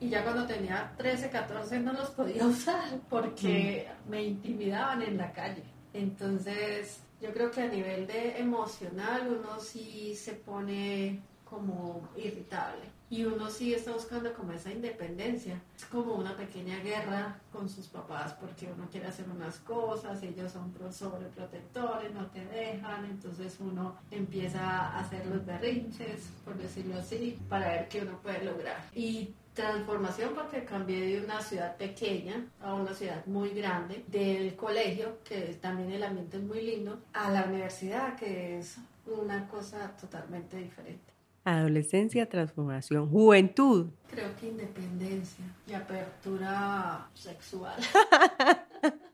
y 0.00 0.08
ya 0.08 0.22
cuando 0.22 0.46
tenía 0.46 0.92
13, 0.96 1.30
14 1.30 1.80
no 1.80 1.92
los 1.92 2.10
podía 2.10 2.46
usar 2.46 2.98
porque 3.08 3.88
mm. 4.06 4.10
me 4.10 4.24
intimidaban 4.24 5.02
en 5.02 5.16
la 5.16 5.32
calle. 5.32 5.62
Entonces, 5.92 7.00
yo 7.20 7.32
creo 7.32 7.50
que 7.50 7.62
a 7.62 7.68
nivel 7.68 8.06
de 8.06 8.38
emocional 8.38 9.28
uno 9.28 9.58
sí 9.60 10.14
se 10.14 10.32
pone 10.32 11.22
como 11.44 12.08
irritable 12.16 12.96
y 13.08 13.24
uno 13.24 13.48
sí 13.48 13.72
está 13.72 13.92
buscando 13.92 14.32
como 14.34 14.52
esa 14.52 14.70
independencia. 14.70 15.60
Es 15.76 15.84
como 15.86 16.14
una 16.14 16.36
pequeña 16.36 16.78
guerra 16.80 17.38
con 17.52 17.68
sus 17.68 17.86
papás 17.86 18.34
porque 18.40 18.68
uno 18.70 18.88
quiere 18.90 19.06
hacer 19.06 19.26
unas 19.30 19.58
cosas, 19.60 20.22
ellos 20.22 20.52
son 20.52 20.74
sobreprotectores, 20.92 22.12
no 22.12 22.26
te 22.26 22.44
dejan, 22.46 23.04
entonces 23.04 23.56
uno 23.60 23.96
empieza 24.10 24.60
a 24.60 24.98
hacer 24.98 25.24
los 25.26 25.46
berrinches, 25.46 26.28
por 26.44 26.56
decirlo 26.56 26.98
así, 26.98 27.38
para 27.48 27.68
ver 27.68 27.88
qué 27.88 28.02
uno 28.02 28.18
puede 28.20 28.44
lograr. 28.44 28.84
Y 28.94 29.34
transformación 29.56 30.32
porque 30.34 30.64
cambié 30.64 31.00
de 31.00 31.24
una 31.24 31.40
ciudad 31.40 31.76
pequeña 31.76 32.46
a 32.60 32.74
una 32.74 32.94
ciudad 32.94 33.24
muy 33.26 33.50
grande, 33.50 34.04
del 34.06 34.54
colegio, 34.54 35.18
que 35.24 35.58
también 35.60 35.90
el 35.90 36.02
ambiente 36.02 36.36
es 36.36 36.42
muy 36.42 36.60
lindo, 36.60 37.00
a 37.14 37.30
la 37.30 37.44
universidad, 37.44 38.16
que 38.16 38.58
es 38.58 38.76
una 39.06 39.48
cosa 39.48 39.96
totalmente 39.96 40.58
diferente. 40.58 41.12
Adolescencia, 41.44 42.28
transformación, 42.28 43.08
juventud. 43.08 43.86
Creo 44.10 44.36
que 44.36 44.48
independencia 44.48 45.44
y 45.66 45.72
apertura 45.72 47.08
sexual. 47.14 47.80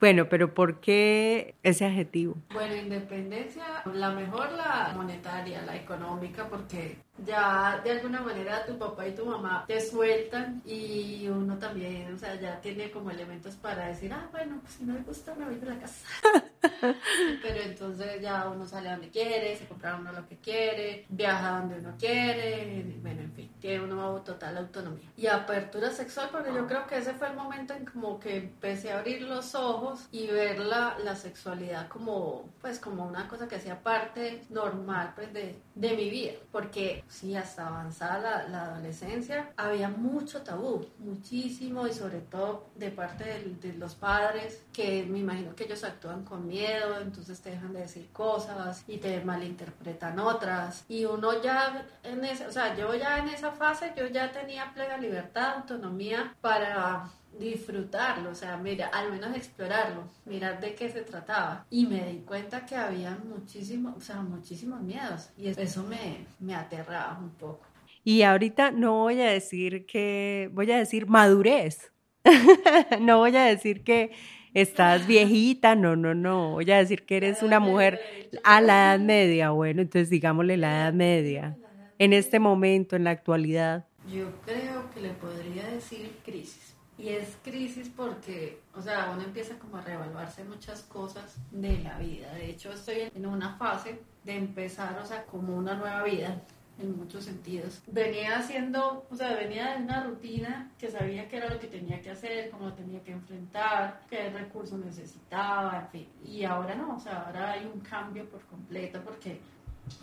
Bueno, 0.00 0.28
pero 0.28 0.54
¿por 0.54 0.80
qué 0.80 1.56
ese 1.62 1.84
adjetivo? 1.84 2.36
Bueno, 2.52 2.76
independencia, 2.76 3.64
la 3.92 4.10
mejor 4.10 4.52
la 4.52 4.92
monetaria, 4.94 5.62
la 5.62 5.74
económica, 5.74 6.48
porque 6.48 6.98
ya 7.26 7.80
de 7.82 7.90
alguna 7.90 8.20
manera 8.20 8.64
tu 8.64 8.78
papá 8.78 9.08
y 9.08 9.14
tu 9.14 9.26
mamá 9.26 9.64
te 9.66 9.80
sueltan 9.80 10.62
y 10.64 11.26
uno 11.28 11.58
también, 11.58 12.12
o 12.14 12.18
sea, 12.18 12.36
ya 12.36 12.60
tiene 12.60 12.90
como 12.90 13.10
elementos 13.10 13.56
para 13.56 13.88
decir, 13.88 14.12
ah, 14.12 14.28
bueno, 14.30 14.58
pues 14.62 14.74
si 14.74 14.84
no 14.84 14.94
me 14.94 15.00
gusta 15.00 15.34
me 15.34 15.44
voy 15.44 15.56
de 15.56 15.66
la 15.66 15.78
casa. 15.78 16.06
Pero 17.42 17.60
entonces 17.62 18.20
ya 18.20 18.48
uno 18.48 18.66
sale 18.66 18.88
a 18.88 18.92
donde 18.92 19.08
quiere, 19.08 19.56
se 19.56 19.66
compra 19.66 19.96
uno 19.96 20.12
lo 20.12 20.28
que 20.28 20.36
quiere, 20.36 21.06
viaja 21.08 21.58
donde 21.58 21.78
uno 21.78 21.94
quiere, 21.98 22.84
bueno, 23.02 23.22
en 23.22 23.32
fin, 23.32 23.50
tiene 23.60 23.84
uno 23.84 24.22
total 24.22 24.58
autonomía. 24.58 25.08
Y 25.16 25.26
apertura 25.26 25.90
sexual, 25.90 26.28
porque 26.30 26.52
yo 26.54 26.66
creo 26.66 26.86
que 26.86 26.98
ese 26.98 27.14
fue 27.14 27.28
el 27.28 27.36
momento 27.36 27.74
en 27.74 27.84
como 27.84 28.20
que 28.20 28.36
empecé 28.36 28.92
a 28.92 28.98
abrir 28.98 29.22
los 29.22 29.54
ojos 29.54 29.87
y 30.12 30.26
ver 30.26 30.58
la, 30.60 30.96
la 31.04 31.16
sexualidad 31.16 31.88
como, 31.88 32.48
pues 32.60 32.78
como 32.78 33.06
una 33.06 33.28
cosa 33.28 33.48
que 33.48 33.56
hacía 33.56 33.82
parte 33.82 34.44
normal, 34.50 35.12
pues 35.14 35.32
de, 35.32 35.60
de 35.78 35.96
mi 35.96 36.10
vida, 36.10 36.32
porque 36.50 37.04
sí, 37.08 37.36
hasta 37.36 37.68
avanzada 37.68 38.48
la, 38.48 38.64
adolescencia, 38.64 39.52
había 39.56 39.88
mucho 39.88 40.42
tabú, 40.42 40.86
muchísimo, 40.98 41.86
y 41.86 41.92
sobre 41.92 42.20
todo 42.20 42.66
de 42.74 42.90
parte 42.90 43.56
de, 43.60 43.72
los 43.74 43.94
padres, 43.94 44.64
que 44.72 45.04
me 45.04 45.18
imagino 45.18 45.54
que 45.54 45.64
ellos 45.64 45.84
actúan 45.84 46.24
con 46.24 46.48
miedo, 46.48 47.00
entonces 47.00 47.40
te 47.40 47.50
dejan 47.50 47.72
de 47.72 47.80
decir 47.80 48.10
cosas 48.12 48.82
y 48.88 48.98
te 48.98 49.20
malinterpretan 49.24 50.18
otras. 50.18 50.84
Y 50.88 51.04
uno 51.04 51.40
ya 51.42 51.86
en 52.02 52.24
esa, 52.24 52.48
o 52.48 52.52
sea, 52.52 52.76
yo 52.76 52.94
ya 52.94 53.18
en 53.18 53.28
esa 53.28 53.52
fase, 53.52 53.92
yo 53.96 54.06
ya 54.08 54.32
tenía 54.32 54.72
plena 54.74 54.96
libertad, 54.96 55.58
autonomía 55.58 56.34
para 56.40 57.08
disfrutarlo, 57.38 58.30
o 58.30 58.34
sea, 58.34 58.56
mira, 58.56 58.88
al 58.88 59.10
menos 59.10 59.36
explorarlo, 59.36 60.04
mirar 60.24 60.60
de 60.60 60.74
qué 60.74 60.88
se 60.88 61.02
trataba. 61.02 61.66
Y 61.70 61.86
me 61.86 62.04
di 62.04 62.18
cuenta 62.18 62.66
que 62.66 62.76
había 62.76 63.16
muchísimos, 63.24 63.96
o 63.96 64.00
sea, 64.00 64.16
muchísimos 64.16 64.80
miedos 64.80 65.30
y 65.36 65.48
eso 65.48 65.84
me, 65.84 66.26
me 66.40 66.54
aterraba 66.54 67.18
un 67.20 67.30
poco. 67.30 67.66
Y 68.04 68.22
ahorita 68.22 68.70
no 68.70 68.94
voy 68.94 69.20
a 69.20 69.30
decir 69.30 69.86
que, 69.86 70.50
voy 70.52 70.70
a 70.72 70.78
decir 70.78 71.06
madurez. 71.06 71.92
no 73.00 73.18
voy 73.18 73.36
a 73.36 73.44
decir 73.44 73.84
que 73.84 74.12
estás 74.54 75.06
viejita, 75.06 75.74
no, 75.74 75.94
no, 75.94 76.14
no. 76.14 76.52
Voy 76.52 76.70
a 76.70 76.78
decir 76.78 77.04
que 77.04 77.18
eres 77.18 77.42
una 77.42 77.60
mujer 77.60 78.00
a 78.44 78.60
la 78.60 78.94
edad 78.94 79.00
media. 79.00 79.50
Bueno, 79.50 79.82
entonces 79.82 80.10
digámosle 80.10 80.56
la 80.56 80.82
edad 80.82 80.92
media. 80.92 81.56
En 81.98 82.12
este 82.12 82.38
momento, 82.38 82.96
en 82.96 83.04
la 83.04 83.10
actualidad. 83.10 83.86
Yo 84.10 84.30
creo 84.44 84.90
que 84.94 85.00
le 85.00 85.10
podría 85.10 85.66
decir 85.66 86.10
crisis 86.24 86.67
Y 86.98 87.10
es 87.10 87.38
crisis 87.44 87.90
porque, 87.96 88.60
o 88.74 88.82
sea, 88.82 89.10
uno 89.14 89.22
empieza 89.22 89.56
como 89.58 89.76
a 89.76 89.82
reevaluarse 89.82 90.42
muchas 90.44 90.82
cosas 90.82 91.36
de 91.52 91.78
la 91.78 91.96
vida. 91.96 92.34
De 92.34 92.50
hecho, 92.50 92.72
estoy 92.72 93.10
en 93.14 93.24
una 93.24 93.56
fase 93.56 94.00
de 94.24 94.36
empezar, 94.36 94.98
o 94.98 95.06
sea, 95.06 95.24
como 95.24 95.56
una 95.56 95.74
nueva 95.74 96.02
vida 96.02 96.42
en 96.80 96.96
muchos 96.96 97.24
sentidos. 97.24 97.80
Venía 97.86 98.38
haciendo, 98.38 99.06
o 99.10 99.14
sea, 99.14 99.34
venía 99.34 99.76
de 99.76 99.84
una 99.84 100.04
rutina 100.04 100.72
que 100.76 100.90
sabía 100.90 101.28
que 101.28 101.36
era 101.36 101.48
lo 101.48 101.58
que 101.60 101.68
tenía 101.68 102.00
que 102.00 102.10
hacer, 102.10 102.50
cómo 102.50 102.66
lo 102.66 102.74
tenía 102.74 103.02
que 103.02 103.12
enfrentar, 103.12 104.00
qué 104.10 104.30
recursos 104.30 104.78
necesitaba, 104.78 105.80
en 105.80 105.88
fin. 105.88 106.08
Y 106.24 106.44
ahora 106.44 106.74
no, 106.74 106.96
o 106.96 107.00
sea, 107.00 107.22
ahora 107.26 107.52
hay 107.52 107.70
un 107.72 107.80
cambio 107.80 108.28
por 108.28 108.40
completo 108.46 109.00
porque 109.04 109.40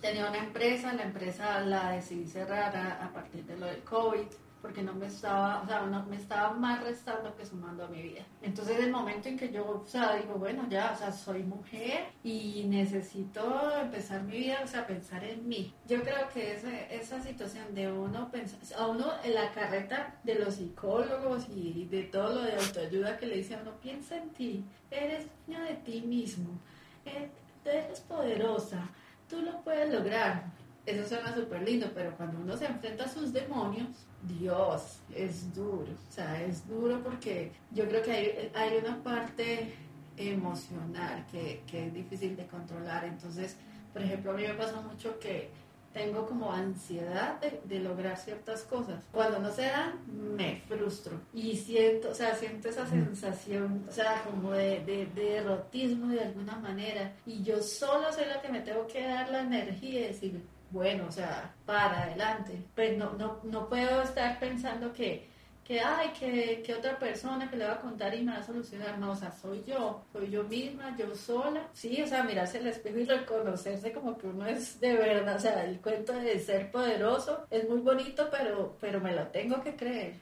tenía 0.01 0.29
una 0.29 0.39
empresa, 0.39 0.93
la 0.93 1.03
empresa 1.03 1.59
la 1.61 1.91
decidí 1.91 2.25
cerrar 2.25 2.75
a, 2.75 3.05
a 3.05 3.11
partir 3.11 3.45
de 3.45 3.57
lo 3.57 3.65
del 3.65 3.81
COVID 3.83 4.27
porque 4.65 4.81
no 4.81 4.95
me 4.95 5.05
estaba, 5.05 5.61
o 5.61 5.67
sea, 5.67 5.81
no, 5.81 6.03
me 6.07 6.15
estaba 6.15 6.51
más 6.53 6.83
restando 6.83 7.35
que 7.35 7.45
sumando 7.45 7.85
a 7.85 7.87
mi 7.87 8.01
vida. 8.01 8.23
Entonces 8.41 8.79
el 8.79 8.91
momento 8.91 9.29
en 9.29 9.37
que 9.37 9.51
yo, 9.51 9.63
o 9.63 9.85
sea, 9.85 10.15
digo, 10.15 10.39
bueno, 10.39 10.65
ya, 10.67 10.91
o 10.91 10.97
sea, 10.97 11.11
soy 11.11 11.43
mujer 11.43 12.07
y 12.23 12.65
necesito 12.67 13.79
empezar 13.79 14.23
mi 14.23 14.39
vida, 14.39 14.61
o 14.63 14.67
sea, 14.67 14.87
pensar 14.87 15.23
en 15.23 15.47
mí. 15.47 15.71
Yo 15.87 16.01
creo 16.01 16.27
que 16.33 16.55
esa, 16.55 16.81
esa 16.89 17.21
situación 17.21 17.75
de 17.75 17.91
uno 17.91 18.31
a 18.75 18.87
uno 18.87 19.11
en 19.23 19.35
la 19.35 19.51
carreta 19.51 20.15
de 20.23 20.33
los 20.33 20.55
psicólogos 20.55 21.47
y 21.47 21.85
de 21.91 22.01
todo 22.01 22.33
lo 22.33 22.41
de 22.41 22.55
autoayuda 22.55 23.19
que 23.19 23.27
le 23.27 23.37
dice 23.37 23.53
a 23.53 23.59
uno, 23.61 23.79
piensa 23.79 24.17
en 24.17 24.31
ti, 24.31 24.65
eres 24.89 25.27
dueño 25.45 25.63
de 25.63 25.75
ti 25.75 26.01
mismo, 26.01 26.49
eh, 27.05 27.29
eres 27.65 27.99
poderosa, 27.99 28.89
tú 29.29 29.43
lo 29.43 29.61
puedes 29.61 29.93
lograr. 29.93 30.45
Eso 30.85 31.07
suena 31.07 31.33
súper 31.33 31.63
lindo, 31.63 31.87
pero 31.95 32.15
cuando 32.15 32.39
uno 32.39 32.55
se 32.55 32.65
enfrenta 32.65 33.05
a 33.05 33.09
sus 33.09 33.33
demonios, 33.33 33.87
Dios, 34.21 34.99
es 35.13 35.53
duro. 35.53 35.87
O 36.09 36.11
sea, 36.11 36.43
es 36.43 36.67
duro 36.67 37.01
porque 37.03 37.51
yo 37.71 37.87
creo 37.87 38.03
que 38.03 38.11
hay, 38.11 38.51
hay 38.53 38.77
una 38.77 39.01
parte 39.01 39.73
emocional 40.17 41.25
que, 41.31 41.63
que, 41.69 41.87
es 41.87 41.93
difícil 41.93 42.35
de 42.35 42.45
controlar. 42.45 43.05
Entonces, 43.05 43.57
por 43.93 44.03
ejemplo, 44.03 44.31
a 44.31 44.35
mí 44.35 44.43
me 44.43 44.53
pasa 44.53 44.79
mucho 44.81 45.17
que 45.19 45.49
tengo 45.91 46.25
como 46.27 46.51
ansiedad 46.51 47.39
de, 47.39 47.61
de, 47.63 47.79
lograr 47.79 48.17
ciertas 48.17 48.63
cosas. 48.63 49.03
Cuando 49.11 49.39
no 49.39 49.49
se 49.51 49.63
dan, 49.63 49.93
me 50.35 50.61
frustro 50.67 51.21
y 51.33 51.55
siento, 51.55 52.09
o 52.09 52.13
sea, 52.13 52.35
siento 52.35 52.67
esa 52.67 52.85
sensación, 52.85 53.85
o 53.87 53.91
sea, 53.91 54.21
como 54.23 54.51
de, 54.51 54.81
de, 54.81 55.05
de 55.15 55.23
derrotismo 55.31 56.09
de 56.09 56.19
alguna 56.19 56.57
manera. 56.57 57.13
Y 57.25 57.41
yo 57.43 57.63
solo 57.63 58.11
soy 58.11 58.25
la 58.25 58.41
que 58.41 58.49
me 58.49 58.59
tengo 58.59 58.85
que 58.87 59.01
dar 59.01 59.29
la 59.29 59.41
energía 59.41 60.01
y 60.01 60.07
decir, 60.07 60.43
bueno, 60.75 61.05
o 61.07 61.11
sea, 61.11 61.53
para 61.65 62.03
adelante. 62.03 62.61
Pues 62.75 62.97
no, 62.97 63.13
no, 63.13 63.39
no 63.43 63.69
puedo 63.69 64.01
estar 64.03 64.37
pensando 64.39 64.91
que, 64.91 65.25
que 65.63 65.79
ay, 65.79 66.09
que, 66.19 66.61
que, 66.63 66.73
otra 66.75 66.99
persona 66.99 67.49
que 67.49 67.55
le 67.55 67.65
va 67.65 67.75
a 67.75 67.79
contar 67.79 68.13
y 68.13 68.21
me 68.21 68.33
va 68.33 68.39
a 68.39 68.43
solucionar. 68.43 68.99
No, 68.99 69.11
o 69.11 69.15
sea, 69.15 69.31
soy 69.31 69.63
yo, 69.65 70.03
soy 70.11 70.29
yo 70.29 70.43
misma, 70.43 70.93
yo 70.97 71.15
sola. 71.15 71.61
Sí, 71.71 72.01
o 72.01 72.07
sea, 72.07 72.23
mirarse 72.23 72.57
al 72.57 72.67
espejo 72.67 72.99
y 72.99 73.05
reconocerse 73.05 73.93
como 73.93 74.17
que 74.17 74.27
uno 74.27 74.45
es 74.47 74.81
de 74.81 74.97
verdad. 74.97 75.37
O 75.37 75.39
sea, 75.39 75.63
el 75.63 75.79
cuento 75.79 76.11
de 76.11 76.37
ser 76.39 76.69
poderoso 76.71 77.47
es 77.49 77.69
muy 77.69 77.79
bonito, 77.79 78.27
pero, 78.29 78.75
pero 78.81 78.99
me 78.99 79.15
lo 79.15 79.27
tengo 79.27 79.63
que 79.63 79.77
creer. 79.77 80.15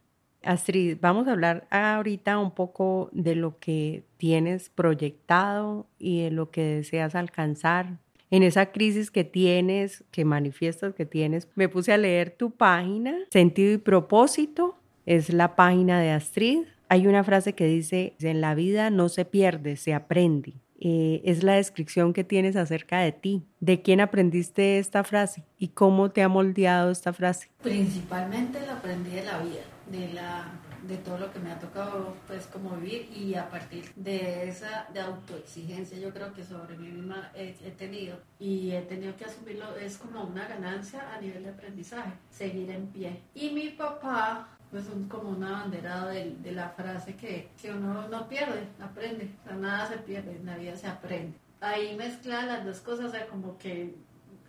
Astrid, 0.43 0.97
vamos 1.01 1.27
a 1.27 1.31
hablar 1.31 1.65
ahorita 1.71 2.37
un 2.37 2.51
poco 2.51 3.09
de 3.11 3.33
lo 3.33 3.57
que 3.57 4.03
tienes 4.17 4.69
proyectado 4.69 5.87
y 5.97 6.21
de 6.21 6.31
lo 6.31 6.51
que 6.51 6.61
deseas 6.61 7.15
alcanzar 7.15 8.02
en 8.33 8.41
esa 8.41 8.71
crisis 8.71 9.11
que 9.11 9.23
tienes, 9.23 10.03
que 10.09 10.25
manifiestas 10.25 10.95
que 10.95 11.05
tienes, 11.05 11.47
me 11.53 11.69
puse 11.69 11.93
a 11.93 11.97
leer 11.97 12.31
tu 12.31 12.49
página, 12.49 13.15
Sentido 13.29 13.71
y 13.73 13.77
Propósito, 13.77 14.75
es 15.05 15.31
la 15.31 15.55
página 15.55 16.01
de 16.01 16.09
Astrid. 16.09 16.63
Hay 16.89 17.05
una 17.05 17.23
frase 17.23 17.53
que 17.53 17.67
dice, 17.67 18.15
en 18.19 18.41
la 18.41 18.55
vida 18.55 18.89
no 18.89 19.07
se 19.07 19.25
pierde, 19.25 19.75
se 19.75 19.93
aprende. 19.93 20.55
Eh, 20.79 21.21
es 21.25 21.43
la 21.43 21.53
descripción 21.53 22.11
que 22.11 22.23
tienes 22.23 22.55
acerca 22.55 23.01
de 23.01 23.11
ti. 23.11 23.43
¿De 23.59 23.83
quién 23.83 24.01
aprendiste 24.01 24.79
esta 24.79 25.03
frase 25.03 25.43
y 25.59 25.67
cómo 25.67 26.09
te 26.09 26.23
ha 26.23 26.27
moldeado 26.27 26.89
esta 26.89 27.13
frase? 27.13 27.51
Principalmente 27.61 28.59
la 28.65 28.77
aprendí 28.77 29.11
de 29.11 29.25
la 29.25 29.43
vida, 29.43 29.61
de 29.91 30.11
la 30.11 30.51
de 30.87 30.97
todo 30.97 31.17
lo 31.17 31.31
que 31.31 31.39
me 31.39 31.51
ha 31.51 31.59
tocado 31.59 32.15
pues 32.27 32.47
como 32.47 32.71
vivir 32.71 33.09
y 33.15 33.35
a 33.35 33.49
partir 33.49 33.91
de 33.95 34.49
esa 34.49 34.87
de 34.93 34.99
autoexigencia 34.99 35.97
yo 35.97 36.13
creo 36.13 36.33
que 36.33 36.43
sobre 36.43 36.77
mí 36.77 36.89
misma 36.89 37.31
he, 37.33 37.53
tenido. 37.71 38.17
Y 38.39 38.71
he 38.71 38.81
tenido 38.81 39.15
que 39.15 39.25
asumirlo 39.25 39.75
es 39.77 39.97
como 39.97 40.23
una 40.23 40.47
ganancia 40.47 41.13
a 41.13 41.21
nivel 41.21 41.43
de 41.43 41.49
aprendizaje 41.49 42.11
seguir 42.29 42.69
en 42.71 42.87
pie. 42.87 43.21
Y 43.33 43.51
mi 43.51 43.69
papá 43.69 44.49
pues 44.71 44.85
como 45.07 45.29
una 45.29 45.51
bandera 45.51 46.07
de, 46.07 46.35
de 46.41 46.51
la 46.51 46.69
frase 46.69 47.15
que, 47.15 47.49
que, 47.61 47.71
uno 47.71 48.07
no 48.07 48.27
pierde 48.27 48.67
aprende. 48.81 49.29
O 49.49 49.53
nada 49.53 49.87
se 49.87 49.97
pierde 49.97 50.35
en 50.35 50.45
la 50.45 50.57
vida 50.57 50.75
se 50.75 50.87
aprende. 50.87 51.37
Ahí 51.61 51.95
mezclan 51.95 52.47
las 52.47 52.65
dos 52.65 52.79
cosas 52.79 53.05
o 53.05 53.11
sea 53.11 53.27
como 53.27 53.57
que 53.57 53.93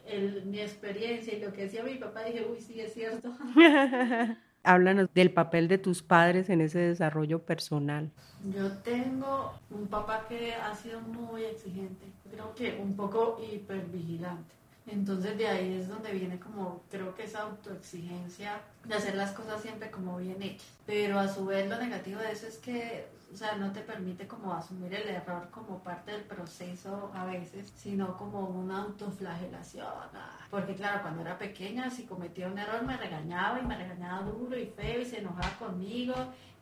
el, 0.07 0.45
mi 0.47 0.61
experiencia 0.61 1.35
y 1.35 1.41
lo 1.41 1.53
que 1.53 1.63
decía 1.63 1.83
mi 1.83 1.95
papá 1.97 2.25
dije 2.25 2.47
uy 2.51 2.61
sí 2.61 2.81
es 2.81 2.93
cierto 2.93 3.35
Háblanos 4.65 5.09
del 5.15 5.31
papel 5.31 5.69
de 5.69 5.79
tus 5.79 6.03
padres 6.03 6.49
en 6.49 6.61
ese 6.63 6.79
desarrollo 6.79 7.43
personal. 7.43 8.11
Yo 8.53 8.73
tengo 8.79 9.53
un 9.71 9.87
papá 9.87 10.25
que 10.29 10.55
ha 10.55 10.75
sido 10.75 11.01
muy 11.01 11.45
exigente, 11.45 12.07
creo 12.31 12.55
que 12.55 12.79
un 12.83 12.97
poco 12.97 13.41
hipervigilante. 13.41 14.55
Entonces 14.87 15.39
de 15.39 15.47
ahí 15.49 15.81
es 15.81 15.89
donde 15.89 16.13
viene 16.13 16.39
como, 16.39 16.83
creo 16.91 17.15
que 17.15 17.25
esa 17.25 17.43
autoexigencia 17.43 18.61
de 18.85 18.95
hacer 18.95 19.15
las 19.15 19.33
cosas 19.33 19.63
siempre 19.63 19.91
como 19.91 20.19
bien 20.19 20.43
hechas. 20.43 20.67
Pero 20.85 21.19
a 21.19 21.29
su 21.29 21.47
vez 21.47 21.69
lo 21.69 21.79
negativo 21.79 22.21
de 22.21 22.33
eso 22.33 22.47
es 22.47 22.59
que, 22.59 23.07
o 23.35 23.37
sea, 23.37 23.57
no 23.57 23.73
te 23.73 23.81
permite 23.81 24.29
como 24.29 24.55
asumir 24.55 24.95
el 24.95 25.09
error 25.09 25.51
como 25.51 25.83
parte 25.83 26.13
del 26.13 26.23
proceso 26.23 27.11
a 27.13 27.25
veces, 27.25 27.73
sino 27.75 28.17
como 28.17 28.47
una 28.47 28.83
autoflagelación. 28.83 29.87
Ah, 30.15 30.39
porque 30.51 30.77
claro, 30.77 31.03
cuando 31.03 31.23
era 31.23 31.37
pequeña, 31.37 31.91
si 31.91 32.05
cometía 32.05 32.47
un 32.47 32.57
error 32.57 32.85
me 32.85 32.97
regañaba 32.97 33.59
y 33.59 33.67
me 33.67 33.77
regañaba 33.77 34.23
duro 34.23 34.57
y 34.57 34.67
feo 34.67 35.01
y 35.01 35.05
se 35.05 35.19
enojaba 35.19 35.51
conmigo. 35.59 36.15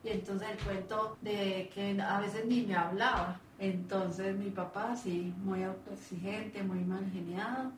Y 0.02 0.08
entonces 0.08 0.48
el 0.50 0.58
cuento 0.64 1.18
de 1.20 1.70
que 1.74 2.00
a 2.00 2.18
veces 2.20 2.46
ni 2.46 2.62
me 2.62 2.74
hablaba. 2.74 3.38
Entonces 3.58 4.34
mi 4.34 4.50
papá 4.50 4.96
sí, 4.96 5.34
muy 5.44 5.62
autoexigente, 5.62 6.62
muy 6.62 6.80
mal 6.84 7.08
geniado 7.12 7.70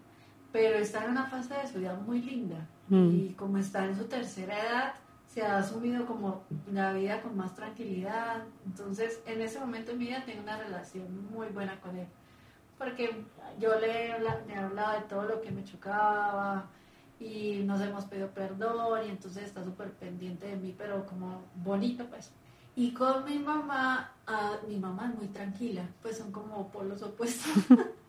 pero 0.54 0.78
está 0.78 1.04
en 1.04 1.10
una 1.10 1.26
fase 1.26 1.52
de 1.52 1.66
su 1.66 1.80
vida 1.80 2.00
muy 2.06 2.22
linda 2.22 2.68
mm. 2.88 3.10
y 3.12 3.32
como 3.32 3.58
está 3.58 3.86
en 3.86 3.96
su 3.96 4.04
tercera 4.04 4.56
edad, 4.56 4.94
se 5.34 5.42
ha 5.42 5.58
asumido 5.58 6.06
como 6.06 6.44
la 6.72 6.92
vida 6.92 7.20
con 7.20 7.36
más 7.36 7.56
tranquilidad. 7.56 8.44
Entonces, 8.64 9.20
en 9.26 9.42
ese 9.42 9.58
momento 9.58 9.90
en 9.90 9.98
mi 9.98 10.06
vida 10.06 10.24
tengo 10.24 10.42
una 10.42 10.56
relación 10.56 11.28
muy 11.32 11.48
buena 11.48 11.80
con 11.80 11.98
él, 11.98 12.06
porque 12.78 13.24
yo 13.58 13.74
le, 13.80 14.10
he 14.10 14.56
hablado 14.56 15.00
de 15.00 15.06
todo 15.08 15.24
lo 15.24 15.40
que 15.40 15.50
me 15.50 15.64
chocaba 15.64 16.66
y 17.18 17.62
nos 17.64 17.80
hemos 17.80 18.04
pedido 18.04 18.28
perdón 18.30 19.06
y 19.06 19.10
entonces 19.10 19.42
está 19.42 19.64
súper 19.64 19.90
pendiente 19.94 20.46
de 20.46 20.56
mí, 20.56 20.72
pero 20.78 21.04
como 21.04 21.42
bonito 21.56 22.06
pues. 22.06 22.30
Y 22.76 22.92
con 22.92 23.24
mi 23.24 23.38
mamá, 23.38 24.12
uh, 24.28 24.68
mi 24.68 24.78
mamá 24.78 25.08
es 25.08 25.16
muy 25.16 25.28
tranquila, 25.28 25.88
pues 26.00 26.18
son 26.18 26.30
como 26.30 26.70
polos 26.70 27.02
opuestos. 27.02 27.50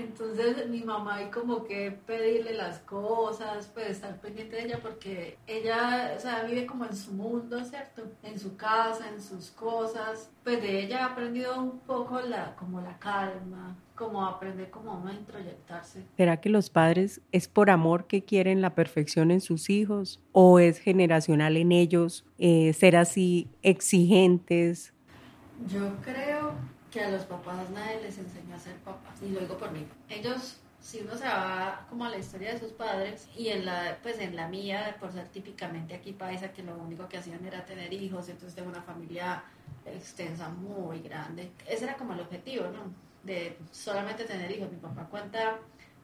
Entonces 0.00 0.68
mi 0.68 0.82
mamá 0.82 1.16
hay 1.16 1.30
como 1.30 1.64
que 1.64 1.90
pedirle 1.90 2.54
las 2.54 2.78
cosas, 2.80 3.70
pues 3.74 3.90
estar 3.90 4.20
pendiente 4.20 4.56
de 4.56 4.64
ella 4.64 4.78
porque 4.80 5.36
ella, 5.46 6.14
o 6.16 6.20
sea, 6.20 6.44
vive 6.44 6.66
como 6.66 6.84
en 6.84 6.94
su 6.94 7.12
mundo, 7.12 7.62
¿cierto? 7.64 8.02
En 8.22 8.38
su 8.38 8.56
casa, 8.56 9.08
en 9.08 9.20
sus 9.20 9.50
cosas. 9.50 10.30
Pues 10.44 10.62
de 10.62 10.84
ella 10.84 11.04
ha 11.04 11.12
aprendido 11.12 11.60
un 11.60 11.80
poco 11.80 12.20
la, 12.20 12.54
como 12.56 12.80
la 12.80 12.98
calma, 12.98 13.76
como 13.94 14.24
aprender 14.24 14.70
como 14.70 15.04
a 15.06 15.12
introyectarse. 15.12 16.04
¿Será 16.16 16.40
que 16.40 16.48
los 16.48 16.70
padres 16.70 17.20
es 17.32 17.48
por 17.48 17.68
amor 17.68 18.06
que 18.06 18.22
quieren 18.22 18.62
la 18.62 18.74
perfección 18.74 19.30
en 19.30 19.40
sus 19.40 19.68
hijos 19.68 20.20
o 20.32 20.60
es 20.60 20.78
generacional 20.78 21.56
en 21.56 21.72
ellos 21.72 22.24
eh, 22.38 22.72
ser 22.72 22.96
así 22.96 23.48
exigentes? 23.62 24.94
Yo 25.66 25.96
creo 26.04 26.52
que 26.90 27.00
a 27.00 27.10
los 27.10 27.24
papás 27.24 27.70
nadie 27.70 28.00
les 28.02 28.18
enseñó 28.18 28.54
a 28.54 28.58
ser 28.58 28.76
papás, 28.76 29.20
y 29.22 29.28
lo 29.30 29.40
digo 29.40 29.58
por 29.58 29.70
mí. 29.70 29.86
Ellos, 30.08 30.58
si 30.80 31.00
uno 31.00 31.16
se 31.16 31.24
va 31.24 31.86
como 31.88 32.04
a 32.04 32.10
la 32.10 32.18
historia 32.18 32.52
de 32.52 32.60
sus 32.60 32.72
padres, 32.72 33.28
y 33.36 33.48
en 33.48 33.64
la, 33.64 33.98
pues 34.02 34.18
en 34.18 34.36
la 34.36 34.48
mía, 34.48 34.96
por 34.98 35.12
ser 35.12 35.28
típicamente 35.28 35.94
aquí 35.94 36.12
paisa, 36.12 36.52
que 36.52 36.62
lo 36.62 36.76
único 36.76 37.08
que 37.08 37.18
hacían 37.18 37.44
era 37.44 37.64
tener 37.64 37.92
hijos, 37.92 38.28
entonces 38.28 38.54
tengo 38.54 38.70
una 38.70 38.82
familia 38.82 39.42
extensa, 39.84 40.48
muy 40.48 41.00
grande. 41.00 41.52
Ese 41.66 41.84
era 41.84 41.96
como 41.96 42.14
el 42.14 42.20
objetivo, 42.20 42.64
¿no? 42.68 42.92
De 43.22 43.58
solamente 43.72 44.24
tener 44.24 44.50
hijos. 44.50 44.70
Mi 44.70 44.78
papá 44.78 45.04
cuenta 45.04 45.58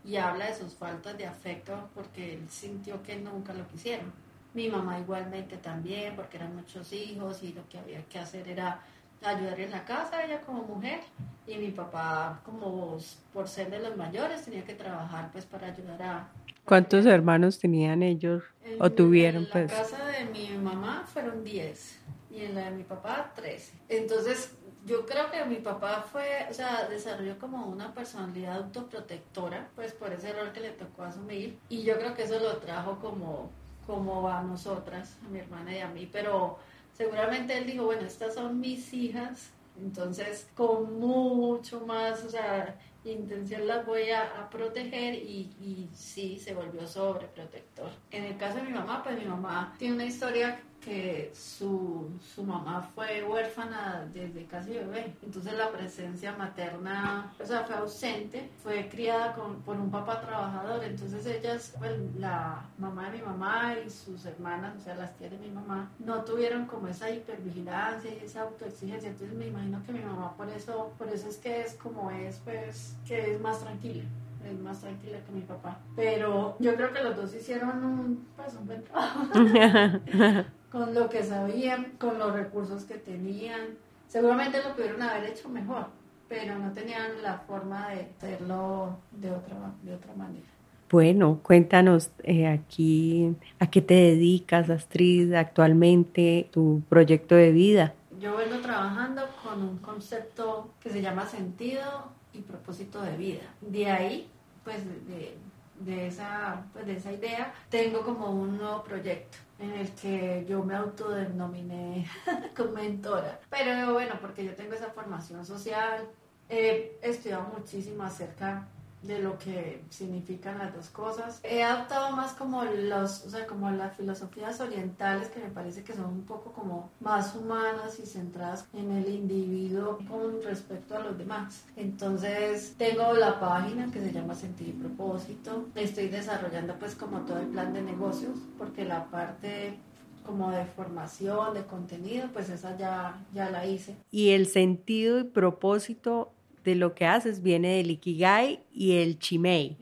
y 0.05 0.17
habla 0.17 0.47
de 0.47 0.55
sus 0.55 0.75
faltas 0.75 1.17
de 1.17 1.27
afecto 1.27 1.89
porque 1.95 2.35
él 2.35 2.51
sintió 2.51 3.03
que 3.03 3.17
nunca 3.17 3.55
lo 3.55 3.67
quisieron. 3.69 4.13
Mi 4.53 4.69
mamá 4.69 5.01
igualmente 5.01 5.57
también, 5.57 6.15
porque 6.15 6.37
eran 6.37 6.55
muchos 6.55 6.93
hijos 6.93 7.43
y 7.43 7.53
lo 7.53 7.69
que 7.69 7.79
había 7.79 8.05
que 8.05 8.19
hacer 8.19 8.49
era 8.49 8.81
ayudar 9.25 9.61
en 9.61 9.71
la 9.71 9.85
casa, 9.85 10.25
ella 10.25 10.41
como 10.41 10.63
mujer, 10.63 11.01
y 11.47 11.57
mi 11.57 11.71
papá 11.71 12.41
como 12.45 12.99
por 13.33 13.49
ser 13.49 13.71
de 13.71 13.79
los 13.81 13.97
mayores 13.97 14.45
tenía 14.45 14.65
que 14.65 14.75
trabajar 14.75 15.31
pues 15.33 15.45
para 15.45 15.69
ayudar 15.69 16.03
a... 16.03 16.29
¿Cuántos 16.65 17.05
hermanos 17.05 17.59
tenían 17.59 18.03
ellos 18.03 18.43
o 18.79 18.91
tuvieron 18.91 19.47
pues? 19.53 19.71
En 19.71 19.77
la 19.77 19.83
casa 19.83 20.05
de 20.07 20.25
mi 20.27 20.49
mamá 20.57 21.05
fueron 21.07 21.45
10 21.45 21.99
y 22.31 22.41
en 22.41 22.55
la 22.55 22.63
de 22.63 22.71
mi 22.71 22.83
papá 22.83 23.33
13. 23.35 23.75
Entonces 23.91 24.53
yo 24.87 25.07
creo 25.07 25.31
que 25.31 25.45
mi 25.45 25.57
papá 25.57 26.05
fue, 26.11 26.47
o 26.51 26.55
sea, 26.55 26.87
desarrolló 26.89 27.39
como 27.39 27.67
una 27.67 27.93
personalidad 27.93 28.57
autoprotectora, 28.57 29.69
pues 29.75 29.93
por 29.93 30.13
ese 30.13 30.31
error 30.31 30.53
que 30.53 30.61
le 30.61 30.71
tocó 30.71 31.05
asumir. 31.05 31.59
Y 31.69 31.83
yo 31.83 31.99
creo 31.99 32.15
que 32.15 32.25
eso 32.25 32.39
lo 32.39 32.59
trajo 32.59 32.99
como, 32.99 33.51
como 33.87 34.29
a 34.29 34.43
nosotras, 34.43 35.17
a 35.25 35.29
mi 35.31 35.41
hermana 35.41 35.75
y 35.75 35.81
a 35.81 35.89
mí. 35.89 36.09
Pero 36.11 36.59
seguramente 36.97 37.57
él 37.57 37.67
dijo, 37.67 37.85
bueno, 37.85 38.03
estas 38.03 38.35
son 38.35 38.61
mis 38.61 38.93
hijas, 38.95 39.51
entonces 39.81 40.49
con 40.55 40.99
mucho 40.99 41.81
más, 41.87 42.25
o 42.25 42.31
sea, 42.31 42.79
intención 43.05 43.67
las 43.67 43.85
voy 43.85 44.11
a, 44.11 44.49
proteger 44.51 45.15
y, 45.15 45.51
y 45.61 45.91
sí, 45.95 46.39
se 46.39 46.55
volvió 46.55 46.87
sobreprotector. 46.87 47.91
En 48.11 48.25
el 48.25 48.37
caso 48.37 48.59
de 48.59 48.63
mi 48.63 48.73
mamá, 48.73 49.03
pues 49.03 49.19
mi 49.19 49.27
mamá 49.27 49.75
tiene 49.79 49.95
una 49.95 50.05
historia 50.05 50.61
que 50.85 51.33
su, 51.35 52.11
su 52.21 52.43
mamá 52.43 52.83
fue 52.95 53.25
huérfana 53.25 54.07
desde 54.13 54.45
casi 54.45 54.75
bebé, 54.75 55.15
entonces 55.23 55.55
la 55.55 55.71
presencia 55.71 56.37
materna, 56.37 57.33
o 57.41 57.47
sea, 57.47 57.65
fue 57.65 57.77
ausente, 57.77 58.51
fue 58.63 58.89
criada 58.89 59.33
con, 59.35 59.63
por 59.63 59.77
un 59.77 59.91
papá 59.91 60.21
trabajador, 60.21 60.85
entonces 60.85 61.25
ellas, 61.27 61.75
pues, 61.79 61.93
la 62.19 62.65
mamá 62.79 63.11
de 63.11 63.19
mi 63.19 63.25
mamá 63.25 63.75
y 63.85 63.89
sus 63.89 64.27
hermanas, 64.27 64.75
o 64.79 64.81
sea, 64.81 64.95
las 64.95 65.17
tías 65.17 65.31
de 65.31 65.39
mi 65.39 65.49
mamá, 65.49 65.91
no 65.99 66.23
tuvieron 66.25 66.67
como 66.67 66.89
esa 66.89 67.11
hipervigilancia 67.11 68.11
y 68.13 68.25
esa 68.25 68.43
autoexigencia, 68.43 69.11
entonces 69.11 69.37
me 69.37 69.47
imagino 69.47 69.83
que 69.87 69.93
mi 69.93 70.01
mamá 70.01 70.37
por 70.37 70.49
eso, 70.51 70.93
por 70.99 71.09
eso 71.09 71.29
es 71.29 71.39
que 71.39 71.63
es 71.63 71.75
como 71.75 72.11
es, 72.11 72.41
pues, 72.45 72.97
que 73.07 73.35
es 73.35 73.41
más 73.41 73.61
tranquila 73.61 74.05
es 74.45 74.61
más 74.61 74.79
tranquila 74.79 75.17
que 75.25 75.33
mi 75.33 75.41
papá. 75.41 75.79
Pero 75.97 76.55
yo 76.59 76.75
creo 76.77 76.93
que 76.93 77.03
los 77.03 77.17
dos 77.17 77.35
hicieron 77.35 77.83
un, 77.83 78.29
pues, 78.37 78.55
un 78.55 78.67
buen 78.67 78.85
trabajo. 78.85 79.25
con 80.75 80.93
lo 80.93 81.09
que 81.09 81.23
sabían, 81.23 81.93
con 82.01 82.19
los 82.19 82.33
recursos 82.33 82.83
que 82.83 82.95
tenían. 82.95 83.79
Seguramente 84.09 84.61
lo 84.61 84.75
pudieron 84.75 85.01
haber 85.03 85.31
hecho 85.31 85.49
mejor, 85.49 85.87
pero 86.29 86.59
no 86.59 86.73
tenían 86.73 87.23
la 87.23 87.39
forma 87.39 87.91
de 87.91 88.09
hacerlo 88.17 88.99
de 89.13 89.31
otra, 89.31 89.57
de 89.85 89.95
otra 89.95 90.13
manera. 90.15 90.47
Bueno, 90.91 91.39
cuéntanos 91.45 92.11
eh, 92.25 92.49
aquí 92.49 93.37
a 93.61 93.69
qué 93.69 93.83
te 93.83 93.95
dedicas, 93.95 94.69
Astrid, 94.69 95.33
actualmente, 95.35 96.49
tu 96.51 96.83
proyecto 96.89 97.37
de 97.37 97.53
vida. 97.53 97.95
Yo 98.19 98.37
vengo 98.37 98.59
trabajando 98.59 99.23
con 99.45 99.63
un 99.63 99.79
concepto 99.79 100.71
que 100.81 100.91
se 100.91 101.01
llama 101.01 101.25
sentido 101.25 102.11
y 102.33 102.41
propósito 102.41 103.01
de 103.01 103.17
vida. 103.17 103.45
De 103.61 103.89
ahí, 103.89 104.29
pues 104.65 104.85
de, 105.07 105.37
de 105.79 106.09
esa, 106.09 106.65
pues, 106.73 106.85
de 106.85 106.97
esa 106.97 107.13
idea, 107.13 107.55
tengo 107.71 108.01
como 108.01 108.31
un 108.31 108.59
nuevo 108.59 108.83
proyecto 108.83 109.39
en 109.59 109.73
el 109.73 109.91
que 109.93 110.45
yo 110.49 110.63
me 110.65 110.75
autodenominé 110.75 112.07
como 112.57 112.73
mentora. 112.73 113.41
Pero 113.51 113.93
bueno, 113.93 114.15
porque 114.21 114.45
yo 114.45 114.55
tengo 114.55 114.75
esa 114.75 114.91
formación 114.91 115.45
social, 115.45 116.09
he 116.49 116.99
estudiado 117.03 117.45
muchísimo 117.57 118.03
acerca 118.03 118.69
de 119.07 119.21
lo 119.21 119.39
que 119.39 119.83
significan 119.91 120.59
las 120.59 120.75
dos 120.75 120.89
cosas. 120.89 121.41
He 121.43 121.63
adoptado 121.63 122.15
más 122.17 122.33
como 122.33 122.65
los, 122.65 123.25
o 123.25 123.31
sea, 123.31 123.47
como 123.47 123.71
las 123.71 123.97
filosofías 123.97 124.61
orientales 124.61 125.29
que 125.29 125.41
me 125.41 125.51
parece 125.51 125.83
que 125.85 125.95
son 125.95 126.07
un 126.07 126.23
poco 126.23 126.53
como 126.53 126.91
más 127.01 127.35
humanas 127.35 127.99
y 128.03 128.07
centradas 128.07 128.67
en 128.73 128.91
el 128.93 129.09
individuo 129.09 129.99
con 130.09 130.43
respecto 130.43 130.97
a 130.97 131.01
los 131.01 131.19
demás. 131.19 131.65
Entonces, 131.77 132.75
tengo 132.79 133.13
la 133.15 133.39
página 133.39 133.91
que 133.91 134.01
se 134.01 134.13
llama 134.13 134.35
Sentido 134.35 134.71
y 134.71 134.73
Propósito. 134.73 135.67
Estoy 135.75 136.09
desarrollando 136.09 136.75
pues 136.79 136.95
como 136.95 137.21
todo 137.21 137.39
el 137.39 137.49
plan 137.49 137.73
de 137.73 137.83
negocios 137.83 138.39
porque 138.59 138.85
la 138.85 139.07
parte 139.07 139.79
como 140.25 140.51
de 140.51 140.65
formación, 140.65 141.53
de 141.53 141.65
contenido, 141.65 142.29
pues 142.33 142.49
esa 142.49 142.77
ya, 142.79 143.23
ya 143.35 143.51
la 143.51 143.67
hice. 143.67 143.97
Y 144.11 144.31
el 144.31 144.47
sentido 144.47 145.19
y 145.19 145.25
propósito 145.25 146.33
de 146.65 146.75
lo 146.75 146.95
que 146.95 147.07
haces 147.07 147.43
viene 147.43 147.77
del 147.77 147.91
Ikigai 147.91 148.61
y 148.73 148.97
el 148.97 149.19
Chimei. 149.19 149.77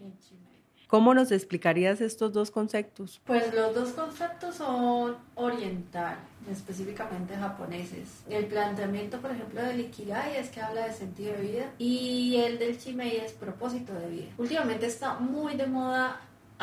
¿Cómo 0.92 1.14
nos 1.14 1.32
explicarías 1.32 2.02
estos 2.02 2.34
dos 2.34 2.50
conceptos? 2.50 3.18
Pues 3.24 3.54
los 3.54 3.74
dos 3.74 3.92
conceptos 3.92 4.56
son 4.56 5.16
oriental, 5.36 6.18
específicamente 6.50 7.34
japoneses. 7.34 8.22
El 8.28 8.44
planteamiento, 8.44 9.18
por 9.18 9.30
ejemplo, 9.30 9.62
del 9.62 9.80
Ikigai 9.80 10.36
es 10.36 10.50
que 10.50 10.60
habla 10.60 10.86
de 10.86 10.92
sentido 10.92 11.32
de 11.32 11.40
vida 11.40 11.70
y 11.78 12.36
el 12.36 12.58
del 12.58 12.78
Chimei 12.78 13.16
es 13.16 13.32
propósito 13.32 13.94
de 13.94 14.10
vida. 14.10 14.26
Últimamente 14.36 14.84
está 14.84 15.14
muy 15.14 15.54
de 15.54 15.66
moda 15.66 16.20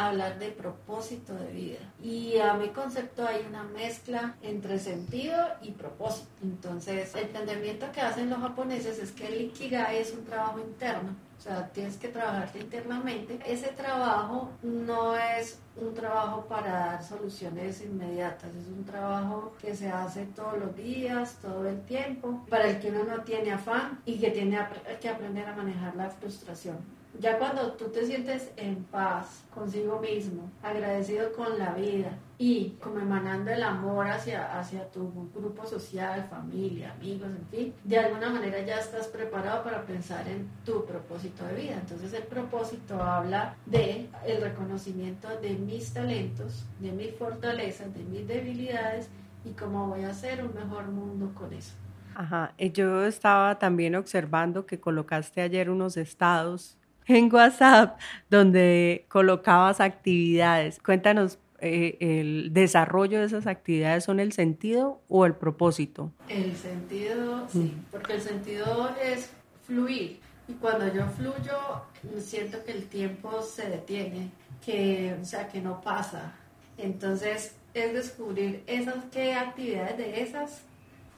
hablar 0.07 0.39
de 0.39 0.49
propósito 0.49 1.33
de 1.35 1.51
vida. 1.51 1.79
Y 2.01 2.37
a 2.37 2.53
mi 2.53 2.69
concepto 2.69 3.27
hay 3.27 3.45
una 3.47 3.63
mezcla 3.63 4.35
entre 4.41 4.79
sentido 4.79 5.37
y 5.61 5.71
propósito. 5.71 6.29
Entonces, 6.41 7.13
el 7.15 7.25
entendimiento 7.25 7.91
que 7.91 8.01
hacen 8.01 8.29
los 8.29 8.39
japoneses 8.39 8.99
es 8.99 9.11
que 9.11 9.27
el 9.27 9.41
Ikigai 9.41 9.97
es 9.97 10.13
un 10.13 10.25
trabajo 10.25 10.59
interno. 10.59 11.15
O 11.37 11.41
sea, 11.41 11.69
tienes 11.69 11.95
que 11.95 12.09
trabajarte 12.09 12.59
internamente. 12.59 13.39
Ese 13.45 13.69
trabajo 13.69 14.51
no 14.61 15.15
es 15.15 15.57
un 15.77 15.93
trabajo 15.93 16.45
para 16.45 16.71
dar 16.71 17.03
soluciones 17.03 17.81
inmediatas, 17.81 18.53
es 18.53 18.67
un 18.67 18.83
trabajo 18.83 19.53
que 19.61 19.73
se 19.73 19.89
hace 19.89 20.25
todos 20.25 20.57
los 20.57 20.75
días, 20.75 21.37
todo 21.41 21.65
el 21.67 21.81
tiempo, 21.85 22.45
para 22.49 22.67
el 22.69 22.79
que 22.81 22.89
uno 22.89 23.05
no 23.05 23.23
tiene 23.23 23.53
afán 23.53 24.01
y 24.05 24.19
que 24.19 24.31
tiene 24.31 24.59
que 24.99 25.07
aprender 25.07 25.47
a 25.47 25.55
manejar 25.55 25.95
la 25.95 26.09
frustración. 26.09 26.98
Ya 27.17 27.37
cuando 27.37 27.73
tú 27.73 27.85
te 27.89 28.05
sientes 28.05 28.51
en 28.55 28.83
paz 28.85 29.43
consigo 29.53 29.99
mismo, 29.99 30.49
agradecido 30.61 31.33
con 31.33 31.57
la 31.57 31.73
vida 31.73 32.11
y 32.37 32.77
como 32.81 32.99
emanando 32.99 33.51
el 33.51 33.63
amor 33.63 34.07
hacia, 34.07 34.57
hacia 34.57 34.89
tu 34.89 35.11
grupo 35.33 35.65
social, 35.65 36.27
familia, 36.29 36.93
amigos, 36.93 37.29
en 37.29 37.47
fin, 37.47 37.73
de 37.83 37.97
alguna 37.97 38.29
manera 38.29 38.61
ya 38.61 38.79
estás 38.79 39.07
preparado 39.07 39.63
para 39.63 39.81
pensar 39.83 40.27
en 40.27 40.47
tu 40.63 40.85
propósito 40.85 41.45
de 41.45 41.55
vida. 41.55 41.73
Entonces 41.81 42.13
el 42.13 42.23
propósito 42.23 43.01
habla 43.01 43.55
de 43.65 44.07
el 44.25 44.41
reconocimiento 44.41 45.27
de 45.41 45.55
mis 45.55 45.91
talentos, 45.91 46.65
de 46.79 46.91
mis 46.91 47.13
fortalezas, 47.15 47.93
de 47.93 48.03
mis 48.03 48.27
debilidades 48.27 49.09
y 49.43 49.51
cómo 49.51 49.87
voy 49.87 50.03
a 50.03 50.11
hacer 50.11 50.43
un 50.43 50.53
mejor 50.53 50.87
mundo 50.87 51.31
con 51.33 51.51
eso. 51.51 51.73
Ajá, 52.15 52.53
yo 52.57 53.05
estaba 53.05 53.59
también 53.59 53.95
observando 53.95 54.65
que 54.65 54.79
colocaste 54.79 55.41
ayer 55.41 55.69
unos 55.69 55.95
estados 55.97 56.78
en 57.09 57.33
WhatsApp 57.33 57.99
donde 58.29 59.05
colocabas 59.09 59.81
actividades. 59.81 60.79
Cuéntanos, 60.79 61.39
eh, 61.59 61.97
¿el 61.99 62.53
desarrollo 62.53 63.19
de 63.19 63.25
esas 63.25 63.47
actividades 63.47 64.05
son 64.05 64.19
el 64.19 64.31
sentido 64.31 65.01
o 65.09 65.25
el 65.25 65.33
propósito? 65.35 66.11
El 66.29 66.55
sentido, 66.55 67.47
sí, 67.49 67.75
mm. 67.75 67.85
porque 67.91 68.13
el 68.13 68.21
sentido 68.21 68.95
es 69.03 69.31
fluir. 69.65 70.19
Y 70.47 70.53
cuando 70.53 70.91
yo 70.93 71.05
fluyo, 71.07 71.83
siento 72.19 72.63
que 72.63 72.71
el 72.71 72.85
tiempo 72.85 73.41
se 73.41 73.69
detiene, 73.69 74.31
que, 74.65 75.15
o 75.21 75.25
sea, 75.25 75.47
que 75.47 75.61
no 75.61 75.81
pasa. 75.81 76.33
Entonces, 76.77 77.55
es 77.73 77.93
descubrir 77.93 78.63
esas, 78.65 78.95
qué 79.11 79.33
actividades 79.33 79.97
de 79.97 80.21
esas 80.21 80.63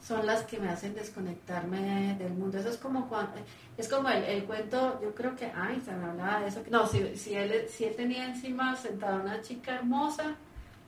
son 0.02 0.26
las 0.26 0.42
que 0.42 0.58
me 0.58 0.68
hacen 0.68 0.94
desconectarme 0.94 2.16
del 2.18 2.32
mundo. 2.32 2.58
Eso 2.58 2.70
es 2.70 2.76
como 2.76 3.08
cuando, 3.08 3.32
es 3.78 3.88
como 3.88 4.08
el, 4.08 4.24
el 4.24 4.44
cuento, 4.44 5.00
yo 5.00 5.14
creo 5.14 5.36
que 5.36 5.46
Einstein 5.46 6.02
hablaba 6.02 6.40
de 6.40 6.48
eso. 6.48 6.62
No, 6.70 6.86
si, 6.86 7.16
si, 7.16 7.34
él, 7.34 7.66
si 7.68 7.84
él 7.84 7.94
tenía 7.94 8.26
encima 8.26 8.74
sentada 8.76 9.20
una 9.20 9.40
chica 9.42 9.76
hermosa, 9.76 10.34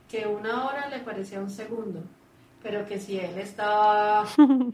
que 0.09 0.27
una 0.27 0.67
hora 0.67 0.89
le 0.89 0.99
parecía 0.99 1.41
un 1.41 1.51
segundo, 1.51 2.03
pero 2.63 2.85
que 2.87 2.99
si 2.99 3.19
él 3.19 3.39
estaba, 3.39 4.27
en 4.37 4.73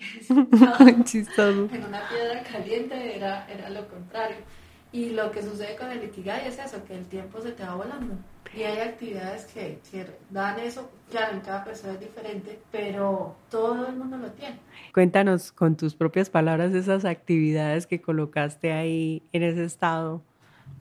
una 1.84 2.08
piedra 2.08 2.42
caliente 2.50 3.16
era, 3.16 3.46
era 3.48 3.68
lo 3.68 3.86
contrario. 3.88 4.38
Y 4.92 5.10
lo 5.10 5.30
que 5.30 5.42
sucede 5.42 5.76
con 5.76 5.90
el 5.90 6.02
Ikigai 6.02 6.48
es 6.48 6.58
eso, 6.58 6.82
que 6.84 6.96
el 6.96 7.06
tiempo 7.06 7.40
se 7.40 7.52
te 7.52 7.62
va 7.62 7.74
volando. 7.74 8.14
Y 8.56 8.64
hay 8.64 8.80
actividades 8.80 9.44
que, 9.46 9.78
dan 10.30 10.58
eso, 10.58 10.90
claro, 11.08 11.34
en 11.34 11.40
cada 11.40 11.64
persona 11.64 11.92
es 11.92 12.00
diferente, 12.00 12.60
pero 12.72 13.36
todo 13.48 13.86
el 13.86 13.96
mundo 13.96 14.16
lo 14.16 14.30
tiene. 14.32 14.58
Cuéntanos 14.92 15.52
con 15.52 15.76
tus 15.76 15.94
propias 15.94 16.30
palabras 16.30 16.74
esas 16.74 17.04
actividades 17.04 17.86
que 17.86 18.00
colocaste 18.00 18.72
ahí 18.72 19.22
en 19.32 19.44
ese 19.44 19.64
estado. 19.64 20.20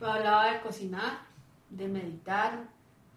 Hablaba 0.02 0.52
de 0.52 0.62
cocinar, 0.62 1.20
de 1.70 1.88
meditar, 1.88 2.60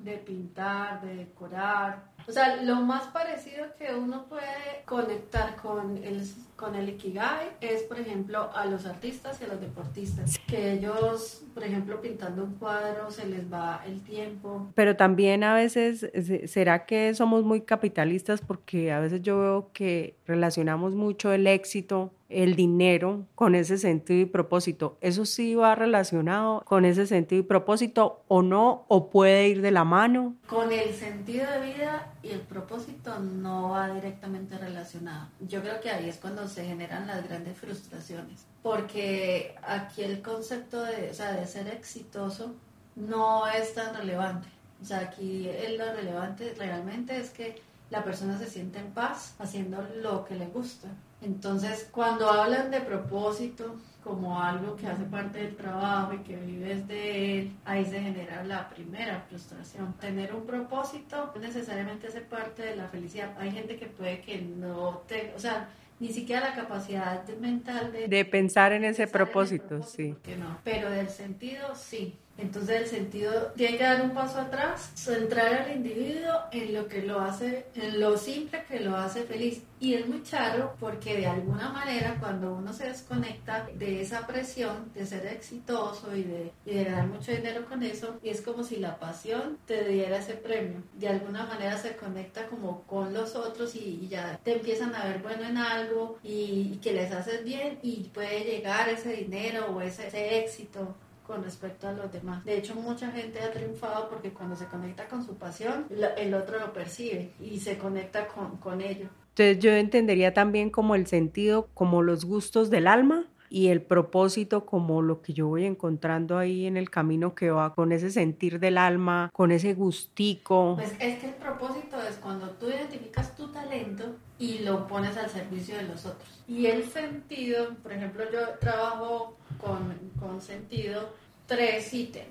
de 0.05 0.19
pintar, 0.19 1.01
de 1.03 1.17
decorar, 1.17 2.13
O 2.29 2.33
sea, 2.33 2.63
lo 2.63 2.77
más 2.77 3.09
parecido 3.09 3.67
que 3.79 3.95
uno 3.95 4.27
puede 4.27 4.85
conectar 4.85 5.57
con 5.57 5.97
el, 6.05 6.23
con 6.57 6.77
el 6.77 6.89
Ikigai 6.91 7.57
es, 7.61 7.83
por 7.83 7.99
ejemplo, 7.99 8.51
a 8.55 8.67
los 8.67 8.87
artistas 8.87 9.41
y 9.41 9.45
a 9.45 9.49
los 9.49 9.61
deportistas. 9.61 10.39
Que 10.47 10.73
ellos, 10.75 11.43
por 11.53 11.65
ejemplo, 11.65 12.01
pintando 12.01 12.45
un 12.45 12.55
cuadro, 12.55 13.11
se 13.11 13.27
les 13.27 13.53
va 13.53 13.83
el 13.87 14.03
tiempo. 14.03 14.69
Pero 14.75 14.97
también 14.97 15.43
a 15.43 15.55
veces, 15.55 16.09
¿será 16.47 16.87
que 16.87 17.15
somos 17.15 17.43
muy 17.43 17.63
capitalistas? 17.63 18.41
Porque 18.41 18.93
a 18.93 19.01
veces 19.01 19.23
yo 19.23 19.41
veo 19.41 19.71
que 19.73 20.17
relacionamos 20.27 20.95
mucho 20.95 21.33
el 21.33 21.47
éxito 21.47 22.13
el 22.33 22.57
dinero 22.57 23.27
con 23.35 23.55
ese 23.55 23.79
sentido 23.79 24.21
y 24.21 24.27
propósito. 24.27 24.99
¿Eso 25.01 25.25
sí 25.25 25.55
va 25.55 25.75
relacionado 25.75 26.63
con 26.65 26.85
ese 26.85 27.07
sentido 27.07 27.41
y 27.41 27.45
propósito 27.45 28.23
o 28.29 28.43
no? 28.43 28.85
¿O 28.89 29.11
puede 29.11 29.49
ir 29.49 29.63
de 29.63 29.71
la 29.71 29.85
mano? 29.85 30.37
Con 30.47 30.73
el 30.73 30.93
sentido 30.95 31.51
de 31.51 31.73
vida 31.73 32.13
y 32.23 32.31
el 32.31 32.41
propósito 32.41 33.19
no 33.19 33.71
va 33.71 33.93
directamente 33.93 34.59
relacionado. 34.59 35.29
Yo 35.41 35.61
creo 35.63 35.81
que 35.81 35.91
ahí 35.91 36.09
es 36.09 36.17
cuando 36.17 36.49
se 36.49 36.65
generan 36.65 37.07
las 37.07 37.27
grandes 37.29 37.57
frustraciones. 37.57 38.47
Porque 38.63 39.55
aquí 39.63 40.03
el 40.03 40.23
concepto 40.23 40.83
de, 40.83 41.11
o 41.11 41.15
sea, 41.15 41.33
de 41.33 41.47
ser 41.47 41.69
exitoso 41.69 42.55
no 42.95 43.47
es 43.49 43.75
tan 43.75 43.95
relevante. 43.95 44.49
O 44.81 44.85
sea, 44.85 44.99
aquí 44.99 45.49
lo 45.79 45.93
relevante 45.93 46.55
realmente 46.57 47.17
es 47.17 47.31
que 47.31 47.61
la 47.91 48.03
persona 48.03 48.39
se 48.39 48.47
siente 48.47 48.79
en 48.79 48.91
paz 48.91 49.35
haciendo 49.39 49.87
lo 50.03 50.25
que 50.25 50.35
le 50.35 50.47
gusta. 50.47 50.89
Entonces, 51.23 51.89
cuando 51.93 52.29
hablan 52.29 52.71
de 52.71 52.81
propósito 52.81 53.77
como 54.03 54.41
algo 54.41 54.75
que 54.77 54.89
hace 54.89 55.05
parte 55.05 55.39
del 55.39 55.55
trabajo 55.55 56.15
y 56.15 56.19
que 56.19 56.37
vives 56.37 56.89
de 56.89 57.39
él, 57.39 57.53
ahí 57.65 57.85
se 57.85 58.01
genera 58.01 58.43
la 58.45 58.69
primera 58.69 59.25
frustración. 59.29 59.93
Tener 59.95 60.35
un 60.35 60.45
propósito 60.45 61.31
no 61.35 61.41
necesariamente 61.41 62.09
hace 62.09 62.21
parte 62.21 62.63
de 62.63 62.77
la 62.77 62.89
felicidad. 62.89 63.31
Hay 63.39 63.53
gente 63.53 63.77
que 63.77 63.87
puede 63.87 64.21
que 64.21 64.43
no 64.43 65.03
te, 65.07 65.33
o 65.37 65.39
sea, 65.39 65.69
ni 66.01 66.09
siquiera 66.09 66.41
la 66.49 66.55
capacidad 66.55 67.25
mental 67.39 67.93
de, 67.93 68.09
de 68.09 68.25
pensar 68.25 68.73
en 68.73 68.85
ese 68.85 69.07
propósito, 69.07 69.85
sí. 69.85 70.17
No, 70.37 70.59
pero 70.65 70.91
del 70.91 71.09
sentido 71.09 71.77
sí. 71.77 72.17
Entonces 72.43 72.83
el 72.83 72.87
sentido 72.89 73.53
tiene 73.57 73.79
que 73.79 73.85
dar 73.85 74.03
un 74.03 74.11
paso 74.11 74.41
atrás, 74.41 74.91
centrar 74.95 75.55
al 75.55 75.77
individuo 75.77 76.33
en 76.51 76.75
lo 76.75 76.89
que 76.89 77.03
lo 77.03 77.21
hace, 77.21 77.67
en 77.77 78.01
lo 78.01 78.19
simple 78.19 78.65
que 78.69 78.81
lo 78.81 78.97
hace 78.97 79.23
feliz. 79.23 79.63
Y 79.79 79.95
es 79.95 80.07
muy 80.09 80.23
charro 80.23 80.75
porque 80.79 81.17
de 81.17 81.27
alguna 81.27 81.69
manera 81.71 82.17
cuando 82.19 82.55
uno 82.55 82.73
se 82.73 82.89
desconecta 82.89 83.69
de 83.75 84.03
esa 84.03 84.27
presión 84.27 84.93
de 84.93 85.07
ser 85.07 85.27
exitoso 85.27 86.15
y 86.15 86.25
de, 86.25 86.85
ganar 86.85 87.07
mucho 87.07 87.31
dinero 87.31 87.65
con 87.67 87.83
eso, 87.83 88.19
es 88.23 88.41
como 88.43 88.65
si 88.65 88.77
la 88.77 88.99
pasión 88.99 89.59
te 89.67 89.85
diera 89.85 90.19
ese 90.19 90.35
premio. 90.35 90.83
De 90.95 91.09
alguna 91.09 91.47
manera 91.47 91.79
se 91.79 91.97
conecta 91.97 92.47
como 92.49 92.83
con 92.83 93.13
los 93.15 93.37
otros 93.37 93.75
y, 93.77 94.09
ya 94.09 94.39
te 94.43 94.55
empiezan 94.55 94.95
a 94.95 95.05
ver 95.05 95.23
bueno 95.23 95.45
en 95.45 95.57
algo 95.57 96.19
y, 96.25 96.79
que 96.83 96.93
les 96.93 97.13
haces 97.13 97.45
bien 97.45 97.79
y 97.83 98.11
puede 98.13 98.41
llegar 98.45 98.89
ese 98.89 99.13
dinero 99.13 99.67
o 99.67 99.81
ese 99.81 100.39
éxito 100.39 100.97
con 101.33 101.43
respecto 101.43 101.89
a 101.89 101.93
los 101.93 102.13
demás. 102.13 102.45
De 102.45 102.59
hecho, 102.59 102.75
mucha 102.75 103.11
gente 103.11 103.41
ha 103.41 103.51
triunfado 103.51 104.11
porque 104.11 104.35
cuando 104.35 104.55
se 104.55 104.67
conecta 104.67 105.09
con 105.09 105.25
su 105.25 105.37
pasión, 105.37 105.87
el 106.19 106.35
otro 106.35 106.61
lo 106.61 106.75
percibe 106.75 107.31
y 107.41 107.59
se 107.59 107.79
conecta 107.79 108.29
con, 108.29 108.59
con 108.59 108.83
ello. 108.83 109.07
Entonces 109.31 109.59
yo 109.61 109.71
entendería 109.71 110.35
también 110.35 110.69
como 110.69 110.95
el 110.95 111.07
sentido, 111.07 111.69
como 111.73 112.03
los 112.03 112.27
gustos 112.27 112.69
del 112.69 112.87
alma 112.87 113.25
y 113.49 113.69
el 113.69 113.81
propósito 113.81 114.67
como 114.67 115.01
lo 115.01 115.23
que 115.23 115.33
yo 115.33 115.47
voy 115.47 115.65
encontrando 115.65 116.37
ahí 116.37 116.67
en 116.67 116.77
el 116.77 116.91
camino 116.91 117.35
que 117.35 117.51
va 117.51 117.75
con 117.75 117.93
ese 117.93 118.11
sentir 118.11 118.61
del 118.61 118.77
alma, 118.77 119.31
con 119.33 119.53
ese 119.53 119.73
gustico. 119.73 120.77
Pues 120.77 120.93
es 120.99 121.19
que 121.19 121.27
el 121.29 121.35
propósito 121.35 121.97
es 122.03 122.17
cuando 122.17 122.49
tú 122.51 122.69
identificas 122.69 123.35
tu 123.37 123.49
talento 123.49 124.17
y 124.39 124.61
lo 124.61 124.87
pones 124.87 125.17
al 125.17 125.31
servicio 125.31 125.77
de 125.77 125.85
los 125.85 126.05
otros. 126.05 126.43
Y 126.49 126.67
el 126.67 126.85
sentido, 126.85 127.75
por 127.83 127.93
ejemplo, 127.93 128.25
yo 128.31 128.59
trabajo 128.59 129.37
con, 129.59 129.99
con 130.19 130.41
sentido 130.41 131.11
tres 131.53 131.93
ítems. 131.93 132.29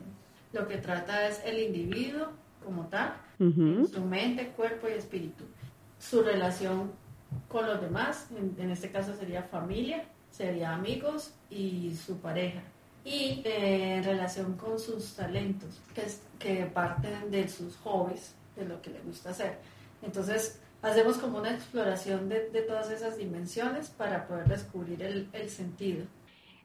Lo 0.51 0.67
que 0.67 0.77
trata 0.77 1.27
es 1.27 1.41
el 1.45 1.59
individuo 1.59 2.27
como 2.63 2.87
tal, 2.87 3.13
su 3.37 4.01
mente, 4.01 4.47
cuerpo 4.49 4.87
y 4.89 4.93
espíritu. 4.93 5.45
Su 5.99 6.21
relación 6.21 6.91
con 7.47 7.67
los 7.67 7.79
demás, 7.79 8.27
en, 8.57 8.71
este 8.71 8.91
caso 8.91 9.15
sería 9.15 9.43
familia, 9.43 10.05
sería 10.29 10.73
amigos 10.73 11.33
y 11.49 11.95
su 11.95 12.17
pareja. 12.17 12.61
Y 13.03 13.41
eh, 13.45 13.95
en 13.97 14.03
relación 14.03 14.57
con 14.57 14.77
sus 14.77 15.15
talentos, 15.15 15.79
que, 15.95 16.03
que 16.37 16.65
parten 16.65 17.31
de 17.31 17.47
sus 17.47 17.77
hobbies, 17.77 18.35
de 18.55 18.65
lo 18.65 18.81
que 18.81 18.91
le 18.91 18.99
gusta 19.01 19.31
hacer. 19.31 19.57
Entonces, 20.03 20.59
hacemos 20.81 21.17
como 21.17 21.39
una 21.39 21.51
exploración 21.51 22.29
de, 22.29 22.49
de 22.49 22.61
todas 22.61 22.91
esas 22.91 23.17
dimensiones 23.17 23.89
para 23.89 24.27
poder 24.27 24.47
descubrir 24.47 25.01
el, 25.01 25.29
el 25.33 25.49
sentido. 25.49 26.05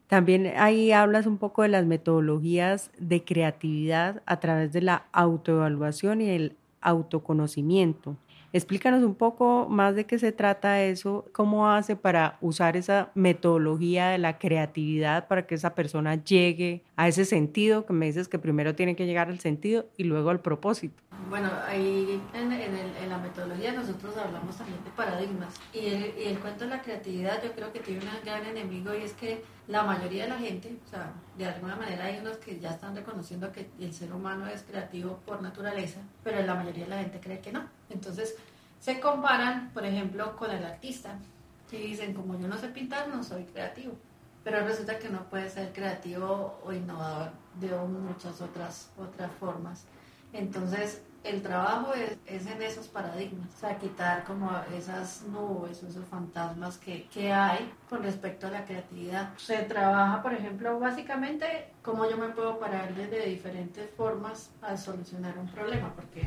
También 0.07 0.53
ahí 0.55 0.91
hablas 0.93 1.27
un 1.27 1.37
poco 1.37 1.63
de 1.63 1.67
las 1.67 1.85
metodologías 1.85 2.91
de 2.97 3.23
creatividad 3.23 4.21
a 4.25 4.39
través 4.39 4.71
de 4.71 4.81
la 4.81 5.05
autoevaluación 5.11 6.21
y 6.21 6.29
el 6.29 6.55
autoconocimiento. 6.79 8.15
Explícanos 8.53 9.03
un 9.03 9.15
poco 9.15 9.67
más 9.69 9.95
de 9.95 10.05
qué 10.05 10.17
se 10.17 10.31
trata 10.31 10.81
eso, 10.81 11.25
cómo 11.33 11.69
hace 11.69 11.97
para 11.97 12.37
usar 12.39 12.77
esa 12.77 13.11
metodología 13.13 14.07
de 14.07 14.17
la 14.17 14.37
creatividad 14.37 15.27
para 15.27 15.45
que 15.45 15.55
esa 15.55 15.75
persona 15.75 16.15
llegue 16.23 16.83
a 16.97 17.07
ese 17.07 17.25
sentido, 17.25 17.85
que 17.85 17.93
me 17.93 18.07
dices 18.07 18.27
que 18.27 18.39
primero 18.39 18.75
tiene 18.75 18.95
que 18.95 19.05
llegar 19.05 19.29
al 19.29 19.39
sentido 19.39 19.87
y 19.97 20.03
luego 20.03 20.31
al 20.31 20.41
propósito. 20.41 21.01
Bueno, 21.29 21.49
ahí 21.67 22.19
en, 22.33 22.51
en, 22.51 23.09
la 23.09 23.19
metodología 23.19 23.71
nosotros 23.73 24.17
hablamos 24.17 24.57
también 24.57 24.83
de 24.83 24.89
paradigmas 24.91 25.53
y 25.73 25.85
el, 25.85 26.13
y 26.17 26.23
el 26.23 26.39
cuento 26.39 26.63
de 26.63 26.71
la 26.71 26.81
creatividad 26.81 27.43
yo 27.43 27.51
creo 27.53 27.71
que 27.71 27.79
tiene 27.79 28.01
un 28.01 28.25
gran 28.25 28.43
enemigo 28.45 28.95
y 28.95 29.03
es 29.03 29.13
que 29.13 29.43
la 29.67 29.83
mayoría 29.83 30.23
de 30.23 30.29
la 30.29 30.39
gente, 30.39 30.75
o 30.85 30.89
sea, 30.89 31.13
de 31.37 31.45
alguna 31.45 31.75
manera 31.75 32.05
hay 32.05 32.17
unos 32.19 32.37
que 32.37 32.59
ya 32.59 32.71
están 32.71 32.95
reconociendo 32.95 33.51
que 33.51 33.69
el 33.79 33.93
ser 33.93 34.11
humano 34.11 34.47
es 34.47 34.63
creativo 34.63 35.19
por 35.25 35.41
naturaleza, 35.41 35.99
pero 36.23 36.41
la 36.41 36.55
mayoría 36.55 36.85
de 36.85 36.89
la 36.89 36.99
gente 36.99 37.19
cree 37.19 37.39
que 37.39 37.51
no. 37.51 37.63
Entonces, 37.89 38.35
se 38.79 38.99
comparan, 38.99 39.69
por 39.71 39.85
ejemplo, 39.85 40.35
con 40.35 40.49
el 40.49 40.63
artista 40.63 41.19
y 41.71 41.77
dicen, 41.77 42.13
como 42.13 42.39
yo 42.39 42.47
no 42.47 42.57
sé 42.57 42.69
pintar, 42.69 43.07
no 43.09 43.23
soy 43.23 43.43
creativo. 43.43 43.93
Pero 44.47 44.65
resulta 44.65 44.97
que 44.97 45.09
no 45.09 45.25
puede 45.25 45.49
ser 45.49 45.73
creativo 45.73 46.57
o 46.63 46.71
innovador 46.71 47.31
de 47.59 47.67
muchas 47.75 48.39
otras, 48.39 48.89
otras 48.97 49.29
formas. 49.33 49.85
Entonces, 50.31 51.01
el 51.25 51.41
trabajo 51.41 51.93
es, 51.93 52.17
es, 52.25 52.47
en 52.47 52.61
esos 52.61 52.87
paradigmas, 52.87 53.49
o 53.53 53.59
sea, 53.59 53.77
quitar 53.77 54.23
como 54.23 54.49
esas 54.73 55.23
nubes, 55.23 55.83
esos 55.83 56.05
fantasmas 56.05 56.77
que, 56.77 57.09
que, 57.09 57.33
hay 57.33 57.69
con 57.89 58.01
respecto 58.01 58.47
a 58.47 58.51
la 58.51 58.63
creatividad. 58.63 59.33
Se 59.35 59.63
trabaja, 59.63 60.23
por 60.23 60.33
ejemplo, 60.33 60.79
básicamente 60.79 61.73
cómo 61.81 62.09
yo 62.09 62.15
me 62.15 62.29
puedo 62.29 62.57
parar 62.57 62.95
desde 62.95 63.25
diferentes 63.25 63.89
formas 63.97 64.51
a 64.61 64.77
solucionar 64.77 65.37
un 65.37 65.49
problema, 65.49 65.91
porque 65.93 66.21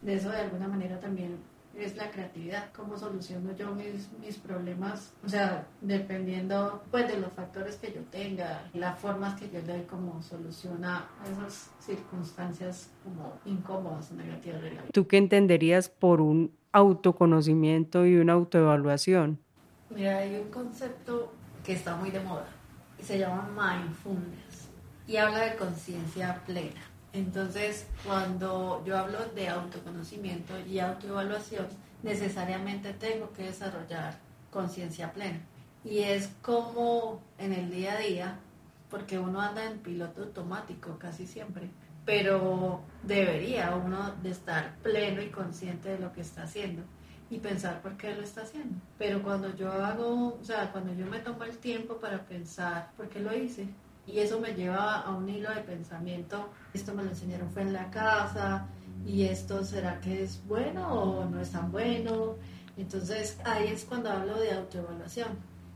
de 0.00 0.14
eso 0.14 0.30
de 0.30 0.42
alguna 0.42 0.68
manera 0.68 1.00
también 1.00 1.40
es 1.78 1.96
la 1.96 2.10
creatividad, 2.10 2.70
cómo 2.72 2.96
soluciono 2.96 3.54
yo 3.56 3.74
mis, 3.74 4.10
mis 4.20 4.38
problemas, 4.38 5.12
o 5.24 5.28
sea, 5.28 5.66
dependiendo 5.80 6.82
pues 6.90 7.08
de 7.08 7.18
los 7.18 7.32
factores 7.32 7.76
que 7.76 7.92
yo 7.92 8.00
tenga, 8.10 8.68
las 8.74 8.98
formas 8.98 9.38
que 9.38 9.48
yo 9.50 9.60
le 9.60 9.78
doy 9.78 9.82
como 9.82 10.22
solución 10.22 10.84
a 10.84 11.08
esas 11.30 11.70
circunstancias 11.80 12.90
como 13.02 13.38
incómodas 13.44 14.10
o 14.12 14.14
negativas 14.14 14.62
de 14.62 14.70
la 14.70 14.82
vida. 14.82 14.90
¿Tú 14.92 15.06
qué 15.06 15.16
entenderías 15.16 15.88
por 15.88 16.20
un 16.20 16.52
autoconocimiento 16.72 18.06
y 18.06 18.16
una 18.16 18.34
autoevaluación? 18.34 19.38
Mira, 19.90 20.18
hay 20.18 20.36
un 20.36 20.50
concepto 20.50 21.32
que 21.62 21.72
está 21.72 21.96
muy 21.96 22.10
de 22.10 22.20
moda 22.20 22.48
y 22.98 23.02
se 23.02 23.18
llama 23.18 23.48
mindfulness 23.48 24.68
y 25.06 25.16
habla 25.16 25.40
de 25.40 25.56
conciencia 25.56 26.42
plena. 26.46 26.80
Entonces, 27.14 27.86
cuando 28.04 28.82
yo 28.84 28.98
hablo 28.98 29.18
de 29.36 29.48
autoconocimiento 29.48 30.52
y 30.68 30.80
autoevaluación, 30.80 31.68
necesariamente 32.02 32.92
tengo 32.92 33.32
que 33.32 33.44
desarrollar 33.44 34.18
conciencia 34.50 35.12
plena. 35.12 35.40
Y 35.84 36.00
es 36.00 36.28
como 36.42 37.22
en 37.38 37.52
el 37.52 37.70
día 37.70 37.94
a 37.94 37.98
día, 37.98 38.38
porque 38.90 39.20
uno 39.20 39.40
anda 39.40 39.64
en 39.64 39.78
piloto 39.78 40.22
automático 40.24 40.98
casi 40.98 41.28
siempre, 41.28 41.70
pero 42.04 42.80
debería 43.04 43.76
uno 43.76 44.12
de 44.20 44.30
estar 44.30 44.74
pleno 44.82 45.22
y 45.22 45.28
consciente 45.28 45.90
de 45.90 46.00
lo 46.00 46.12
que 46.12 46.22
está 46.22 46.42
haciendo 46.42 46.82
y 47.30 47.38
pensar 47.38 47.80
por 47.80 47.96
qué 47.96 48.12
lo 48.12 48.22
está 48.22 48.42
haciendo. 48.42 48.74
Pero 48.98 49.22
cuando 49.22 49.54
yo 49.54 49.70
hago, 49.70 50.36
o 50.40 50.44
sea, 50.44 50.72
cuando 50.72 50.92
yo 50.94 51.06
me 51.06 51.20
tomo 51.20 51.44
el 51.44 51.56
tiempo 51.58 51.98
para 51.98 52.24
pensar 52.24 52.90
por 52.96 53.08
qué 53.08 53.20
lo 53.20 53.32
hice, 53.32 53.68
y 54.06 54.18
eso 54.18 54.40
me 54.40 54.54
lleva 54.54 55.00
a 55.00 55.10
un 55.14 55.28
hilo 55.28 55.50
de 55.54 55.60
pensamiento, 55.62 56.50
esto 56.72 56.94
me 56.94 57.02
lo 57.04 57.10
enseñaron 57.10 57.50
fue 57.50 57.62
en 57.62 57.72
la 57.72 57.90
casa 57.90 58.66
y 59.06 59.24
esto 59.24 59.64
será 59.64 60.00
que 60.00 60.22
es 60.22 60.42
bueno 60.46 60.86
o 60.88 61.24
no 61.24 61.40
es 61.40 61.50
tan 61.50 61.70
bueno. 61.72 62.36
Entonces 62.76 63.38
ahí 63.44 63.68
es 63.68 63.84
cuando 63.84 64.10
hablo 64.10 64.38
de 64.38 64.52
autoevaluación 64.52 65.28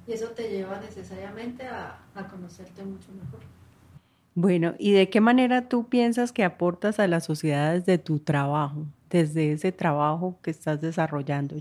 y 0.07 0.13
eso 0.13 0.29
te 0.29 0.49
lleva 0.51 0.81
necesariamente 0.81 1.67
a, 1.67 1.99
a 2.15 2.29
conocerte 2.29 2.83
mucho 2.85 3.09
mejor. 3.13 3.41
Bueno, 4.35 4.75
¿y 4.79 4.93
de 4.93 5.11
qué 5.11 5.21
manera 5.21 5.69
tú 5.69 5.89
piensas 5.89 6.33
que 6.33 6.45
aportas 6.45 7.01
a 7.01 7.09
las 7.09 7.25
sociedades 7.25 7.87
de 7.87 7.99
tu 7.99 8.21
trabajo? 8.21 8.87
desde 9.11 9.53
ese 9.53 9.73
trabajo 9.73 10.39
que 10.43 10.51
estás 10.51 10.81
desarrollando? 10.81 11.57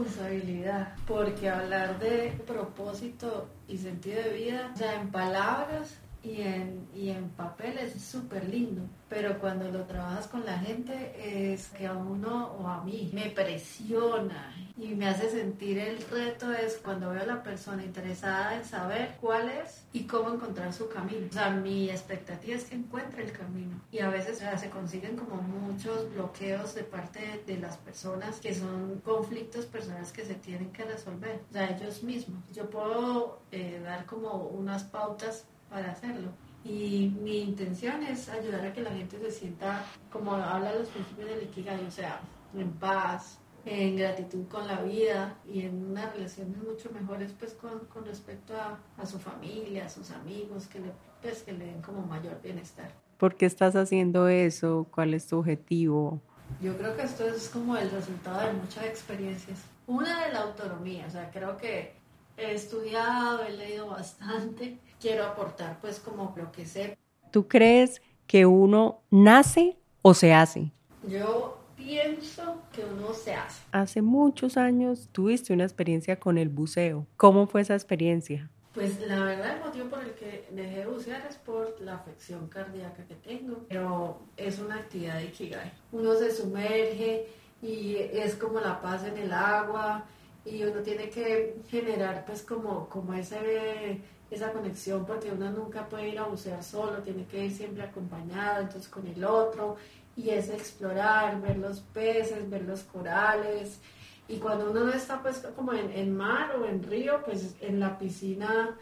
Responsabilidad, 0.00 0.94
porque 1.06 1.50
hablar 1.50 1.98
de 1.98 2.32
propósito 2.46 3.48
y 3.68 3.76
sentido 3.76 4.22
de 4.22 4.30
vida, 4.30 4.72
ya 4.74 4.94
en 4.94 5.10
palabras 5.10 5.98
y 6.22 6.42
en, 6.42 6.86
y 6.94 7.10
en 7.10 7.30
papel 7.30 7.78
es 7.78 8.00
súper 8.02 8.48
lindo, 8.48 8.82
pero 9.08 9.38
cuando 9.38 9.70
lo 9.70 9.84
trabajas 9.84 10.26
con 10.26 10.44
la 10.44 10.58
gente 10.58 11.52
es 11.52 11.68
que 11.68 11.86
a 11.86 11.94
uno 11.94 12.52
o 12.58 12.66
a 12.68 12.84
mí 12.84 13.10
me 13.12 13.30
presiona 13.30 14.54
y 14.76 14.94
me 14.94 15.08
hace 15.08 15.30
sentir 15.30 15.78
el 15.78 16.00
reto 16.10 16.52
es 16.52 16.78
cuando 16.82 17.10
veo 17.10 17.22
a 17.22 17.26
la 17.26 17.42
persona 17.42 17.84
interesada 17.84 18.56
en 18.56 18.64
saber 18.64 19.16
cuál 19.20 19.48
es 19.48 19.84
y 19.92 20.04
cómo 20.04 20.30
encontrar 20.30 20.72
su 20.72 20.88
camino. 20.88 21.26
O 21.28 21.32
sea, 21.32 21.50
mi 21.50 21.90
expectativa 21.90 22.56
es 22.56 22.64
que 22.64 22.76
encuentre 22.76 23.24
el 23.24 23.32
camino 23.32 23.80
y 23.90 24.00
a 24.00 24.08
veces 24.08 24.38
se 24.38 24.70
consiguen 24.70 25.16
como 25.16 25.42
muchos 25.42 26.12
bloqueos 26.12 26.74
de 26.74 26.84
parte 26.84 27.42
de, 27.46 27.60
las 27.60 27.76
personas 27.76 28.40
que 28.40 28.54
son 28.54 29.00
conflictos 29.04 29.66
personales 29.66 30.12
que 30.12 30.24
se 30.24 30.34
tienen 30.34 30.72
que 30.72 30.84
resolver, 30.84 31.42
o 31.50 31.52
sea, 31.52 31.76
ellos 31.76 32.02
mismos. 32.02 32.42
Yo 32.54 32.70
puedo 32.70 33.40
eh, 33.52 33.80
dar 33.84 34.06
como 34.06 34.44
unas 34.44 34.84
pautas 34.84 35.46
para 35.70 35.92
hacerlo. 35.92 36.30
Y 36.64 37.14
mi 37.22 37.38
intención 37.38 38.02
es 38.02 38.28
ayudar 38.28 38.66
a 38.66 38.72
que 38.72 38.82
la 38.82 38.90
gente 38.90 39.18
se 39.18 39.30
sienta, 39.30 39.84
como 40.12 40.32
habla 40.32 40.74
los 40.74 40.88
principios 40.88 41.28
del 41.30 41.44
Ikigai, 41.44 41.86
o 41.86 41.90
sea, 41.90 42.20
en 42.54 42.70
paz, 42.72 43.38
en 43.64 43.96
gratitud 43.96 44.46
con 44.48 44.66
la 44.66 44.82
vida 44.82 45.36
y 45.46 45.62
en 45.62 45.90
unas 45.90 46.12
relaciones 46.12 46.56
mucho 46.58 46.90
mejores 46.92 47.32
pues 47.38 47.54
con, 47.54 47.80
con 47.86 48.04
respecto 48.04 48.54
a, 48.54 48.78
a, 48.98 49.06
su 49.06 49.18
familia, 49.18 49.86
a 49.86 49.88
sus 49.88 50.10
amigos, 50.10 50.66
que 50.66 50.80
le, 50.80 50.92
pues, 51.22 51.42
que 51.42 51.52
le 51.52 51.66
den 51.66 51.82
como 51.82 52.02
mayor 52.02 52.40
bienestar. 52.42 52.90
¿Por 53.16 53.36
qué 53.36 53.46
estás 53.46 53.76
haciendo 53.76 54.28
eso? 54.28 54.86
¿Cuál 54.90 55.14
es 55.14 55.26
tu 55.26 55.38
objetivo? 55.38 56.20
Yo 56.60 56.76
creo 56.76 56.96
que 56.96 57.02
esto 57.02 57.26
es 57.28 57.48
como 57.48 57.76
el 57.76 57.90
resultado 57.90 58.46
de 58.46 58.52
muchas 58.54 58.84
experiencias. 58.84 59.60
Una 59.86 60.26
de 60.26 60.32
la 60.32 60.40
autonomía, 60.40 61.06
o 61.06 61.10
sea, 61.10 61.30
creo 61.30 61.56
que 61.56 61.94
he 62.36 62.54
estudiado, 62.54 63.42
he 63.42 63.52
leído 63.52 63.88
bastante 63.88 64.78
quiero 65.00 65.24
aportar 65.24 65.78
pues 65.80 65.98
como 65.98 66.34
lo 66.36 66.52
que 66.52 66.66
sé. 66.66 66.98
¿Tú 67.30 67.48
crees 67.48 68.02
que 68.26 68.46
uno 68.46 69.02
nace 69.10 69.76
o 70.02 70.14
se 70.14 70.32
hace? 70.32 70.72
Yo 71.08 71.58
pienso 71.76 72.62
que 72.72 72.84
uno 72.84 73.12
se 73.14 73.34
hace. 73.34 73.62
Hace 73.72 74.02
muchos 74.02 74.56
años 74.56 75.08
tuviste 75.12 75.52
una 75.52 75.64
experiencia 75.64 76.20
con 76.20 76.38
el 76.38 76.48
buceo. 76.48 77.06
¿Cómo 77.16 77.46
fue 77.46 77.62
esa 77.62 77.74
experiencia? 77.74 78.50
Pues 78.74 79.00
la 79.00 79.24
verdad 79.24 79.56
el 79.56 79.64
motivo 79.64 79.88
por 79.88 80.00
el 80.00 80.12
que 80.12 80.46
dejé 80.52 80.78
de 80.78 80.86
bucear 80.86 81.26
es 81.28 81.36
por 81.36 81.80
la 81.80 81.96
afección 81.96 82.46
cardíaca 82.46 83.04
que 83.04 83.16
tengo, 83.16 83.64
pero 83.68 84.20
es 84.36 84.60
una 84.60 84.76
actividad 84.76 85.16
de 85.16 85.24
Ikigai. 85.24 85.72
Uno 85.90 86.14
se 86.14 86.30
sumerge 86.30 87.26
y 87.62 87.96
es 87.96 88.36
como 88.36 88.60
la 88.60 88.80
paz 88.80 89.04
en 89.04 89.18
el 89.18 89.32
agua 89.32 90.04
y 90.44 90.62
uno 90.62 90.80
tiene 90.82 91.10
que 91.10 91.56
generar 91.68 92.24
pues 92.24 92.42
como, 92.42 92.88
como 92.88 93.12
ese 93.14 94.00
esa 94.30 94.52
conexión 94.52 95.04
porque 95.04 95.30
uno 95.30 95.50
nunca 95.50 95.88
puede 95.88 96.10
ir 96.10 96.18
a 96.18 96.24
bucear 96.24 96.62
solo, 96.62 96.98
tiene 97.02 97.24
que 97.26 97.46
ir 97.46 97.52
siempre 97.52 97.82
acompañado, 97.82 98.62
entonces 98.62 98.88
con 98.88 99.06
el 99.06 99.24
otro, 99.24 99.76
y 100.16 100.30
es 100.30 100.48
explorar, 100.48 101.40
ver 101.40 101.58
los 101.58 101.80
peces, 101.80 102.48
ver 102.48 102.62
los 102.62 102.82
corales, 102.84 103.80
y 104.28 104.36
cuando 104.36 104.70
uno 104.70 104.92
está 104.92 105.20
pues 105.20 105.38
como 105.56 105.72
en, 105.72 105.90
en 105.90 106.16
mar 106.16 106.54
o 106.56 106.64
en 106.64 106.82
río, 106.82 107.20
pues 107.24 107.56
en 107.60 107.80
la 107.80 107.98
piscina 107.98 108.76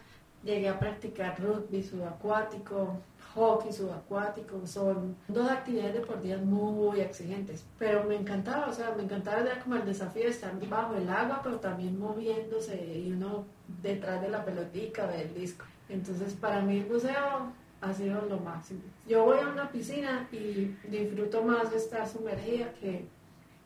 llegué 0.45 0.69
a 0.69 0.79
practicar 0.79 1.41
rugby 1.41 1.83
subacuático, 1.83 2.99
hockey 3.35 3.73
subacuático, 3.73 4.67
son 4.67 5.17
dos 5.29 5.51
actividades 5.51 5.95
deportivas 5.95 6.43
muy 6.43 7.01
exigentes, 7.01 7.65
pero 7.79 8.05
me 8.05 8.17
encantaba, 8.17 8.67
o 8.67 8.73
sea, 8.73 8.93
me 8.97 9.05
encantaba 9.05 9.45
como 9.63 9.77
el 9.77 9.85
desafío 9.85 10.25
de 10.25 10.31
estar 10.31 10.53
bajo 10.69 10.95
el 10.95 11.09
agua, 11.09 11.41
pero 11.43 11.57
también 11.57 11.99
moviéndose 11.99 12.77
y 12.99 13.13
uno 13.13 13.45
detrás 13.83 14.21
de 14.21 14.29
la 14.29 14.45
pelotica 14.45 15.07
del 15.07 15.35
disco. 15.35 15.65
Entonces, 15.89 16.35
para 16.35 16.61
mí 16.61 16.79
el 16.79 16.85
buceo 16.85 17.53
ha 17.81 17.95
sido 17.95 18.23
lo 18.23 18.39
máximo. 18.39 18.81
Yo 19.07 19.25
voy 19.25 19.39
a 19.39 19.49
una 19.49 19.71
piscina 19.71 20.29
y 20.33 20.75
disfruto 20.89 21.43
más 21.43 21.71
de 21.71 21.77
estar 21.77 22.09
sumergida 22.09 22.73
que, 22.81 23.07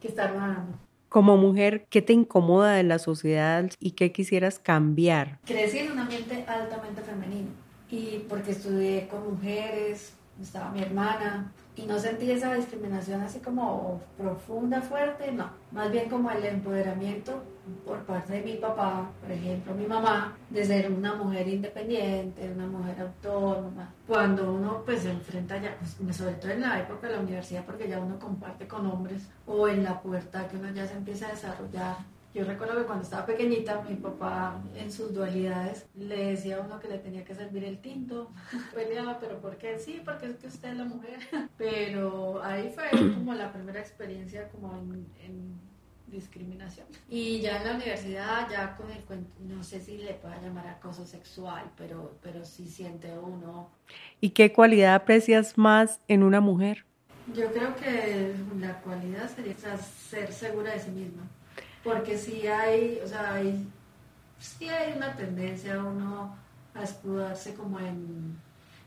que 0.00 0.08
estar 0.08 0.34
nadando. 0.34 0.78
Como 1.08 1.36
mujer, 1.36 1.86
¿qué 1.90 2.00
te 2.00 2.12
incomoda 2.14 2.72
de 2.72 2.84
la 2.84 2.98
sociedad 2.98 3.70
y 3.78 3.92
qué 3.92 4.12
quisieras 4.12 4.58
cambiar? 4.58 5.38
Crecí 5.44 5.78
en 5.78 5.92
un 5.92 5.98
ambiente 5.98 6.44
altamente 6.46 7.02
femenino 7.02 7.50
y 7.92 8.24
porque 8.26 8.52
estudié 8.52 9.06
con 9.06 9.34
mujeres, 9.34 10.14
estaba 10.40 10.70
mi 10.70 10.80
hermana 10.80 11.52
y 11.76 11.82
no 11.82 11.98
sentí 11.98 12.30
esa 12.30 12.54
discriminación 12.54 13.20
así 13.20 13.40
como 13.40 14.00
profunda, 14.16 14.80
fuerte, 14.80 15.30
no, 15.30 15.50
más 15.72 15.92
bien 15.92 16.08
como 16.08 16.30
el 16.30 16.42
empoderamiento 16.42 17.42
por 17.84 17.98
parte 18.04 18.32
de 18.32 18.42
mi 18.42 18.54
papá, 18.54 19.10
por 19.20 19.30
ejemplo, 19.30 19.74
mi 19.74 19.84
mamá, 19.84 20.34
de 20.48 20.64
ser 20.64 20.90
una 20.90 21.14
mujer 21.14 21.46
independiente, 21.46 22.50
una 22.50 22.66
mujer 22.66 22.98
autónoma. 23.02 23.92
Cuando 24.06 24.54
uno 24.54 24.82
pues 24.86 25.02
se 25.02 25.10
enfrenta 25.10 25.58
ya, 25.60 25.76
pues, 25.78 26.16
sobre 26.16 26.34
todo 26.34 26.50
en 26.50 26.62
la 26.62 26.80
época 26.80 27.08
de 27.08 27.16
la 27.16 27.20
universidad, 27.20 27.64
porque 27.66 27.88
ya 27.88 28.00
uno 28.00 28.18
comparte 28.18 28.66
con 28.66 28.86
hombres, 28.86 29.28
o 29.46 29.68
en 29.68 29.84
la 29.84 30.00
puerta 30.00 30.48
que 30.48 30.56
uno 30.56 30.70
ya 30.70 30.86
se 30.86 30.94
empieza 30.94 31.26
a 31.26 31.32
desarrollar, 31.32 31.96
yo 32.34 32.44
recuerdo 32.44 32.78
que 32.78 32.84
cuando 32.84 33.04
estaba 33.04 33.26
pequeñita, 33.26 33.82
mi 33.86 33.94
papá 33.96 34.58
en 34.74 34.90
sus 34.90 35.12
dualidades 35.12 35.86
le 35.94 36.30
decía 36.30 36.56
a 36.56 36.60
uno 36.60 36.80
que 36.80 36.88
le 36.88 36.98
tenía 36.98 37.24
que 37.24 37.34
servir 37.34 37.64
el 37.64 37.78
tinto. 37.78 38.30
Peleaba, 38.74 39.18
pero 39.20 39.38
¿por 39.40 39.56
qué? 39.58 39.78
Sí, 39.78 40.00
porque 40.02 40.26
es 40.26 40.36
que 40.36 40.46
usted 40.46 40.70
es 40.70 40.76
la 40.78 40.84
mujer. 40.84 41.18
Pero 41.58 42.42
ahí 42.42 42.72
fue 42.74 42.88
como 42.90 43.34
la 43.34 43.52
primera 43.52 43.80
experiencia 43.80 44.48
como 44.48 44.72
en, 44.74 45.60
discriminación. 46.06 46.86
Y 47.08 47.40
ya 47.40 47.56
en 47.56 47.64
la 47.64 47.74
universidad, 47.76 48.46
ya 48.50 48.76
con 48.76 48.90
el 48.90 49.02
cuento, 49.04 49.30
no 49.40 49.64
sé 49.64 49.80
si 49.80 49.96
le 49.96 50.12
pueda 50.12 50.38
llamar 50.42 50.66
acoso 50.66 51.06
sexual, 51.06 51.64
pero, 51.74 52.18
pero 52.22 52.44
sí 52.44 52.66
siente 52.66 53.18
uno. 53.18 53.70
¿Y 54.20 54.30
qué 54.30 54.52
cualidad 54.52 54.94
aprecias 54.94 55.56
más 55.56 56.00
en 56.08 56.22
una 56.22 56.42
mujer? 56.42 56.84
Yo 57.34 57.50
creo 57.50 57.74
que 57.76 58.34
la 58.60 58.78
cualidad 58.80 59.30
sería 59.34 59.54
ser 59.78 60.30
segura 60.30 60.74
de 60.74 60.80
sí 60.80 60.90
misma 60.90 61.22
porque 61.82 62.16
sí 62.16 62.46
hay, 62.46 63.00
o 63.04 63.06
sea, 63.06 63.34
hay, 63.34 63.66
sí 64.38 64.68
hay 64.68 64.94
una 64.96 65.14
tendencia 65.14 65.74
a 65.74 65.84
uno 65.84 66.36
a 66.74 66.82
escudarse 66.82 67.54
como 67.54 67.78
en... 67.80 68.36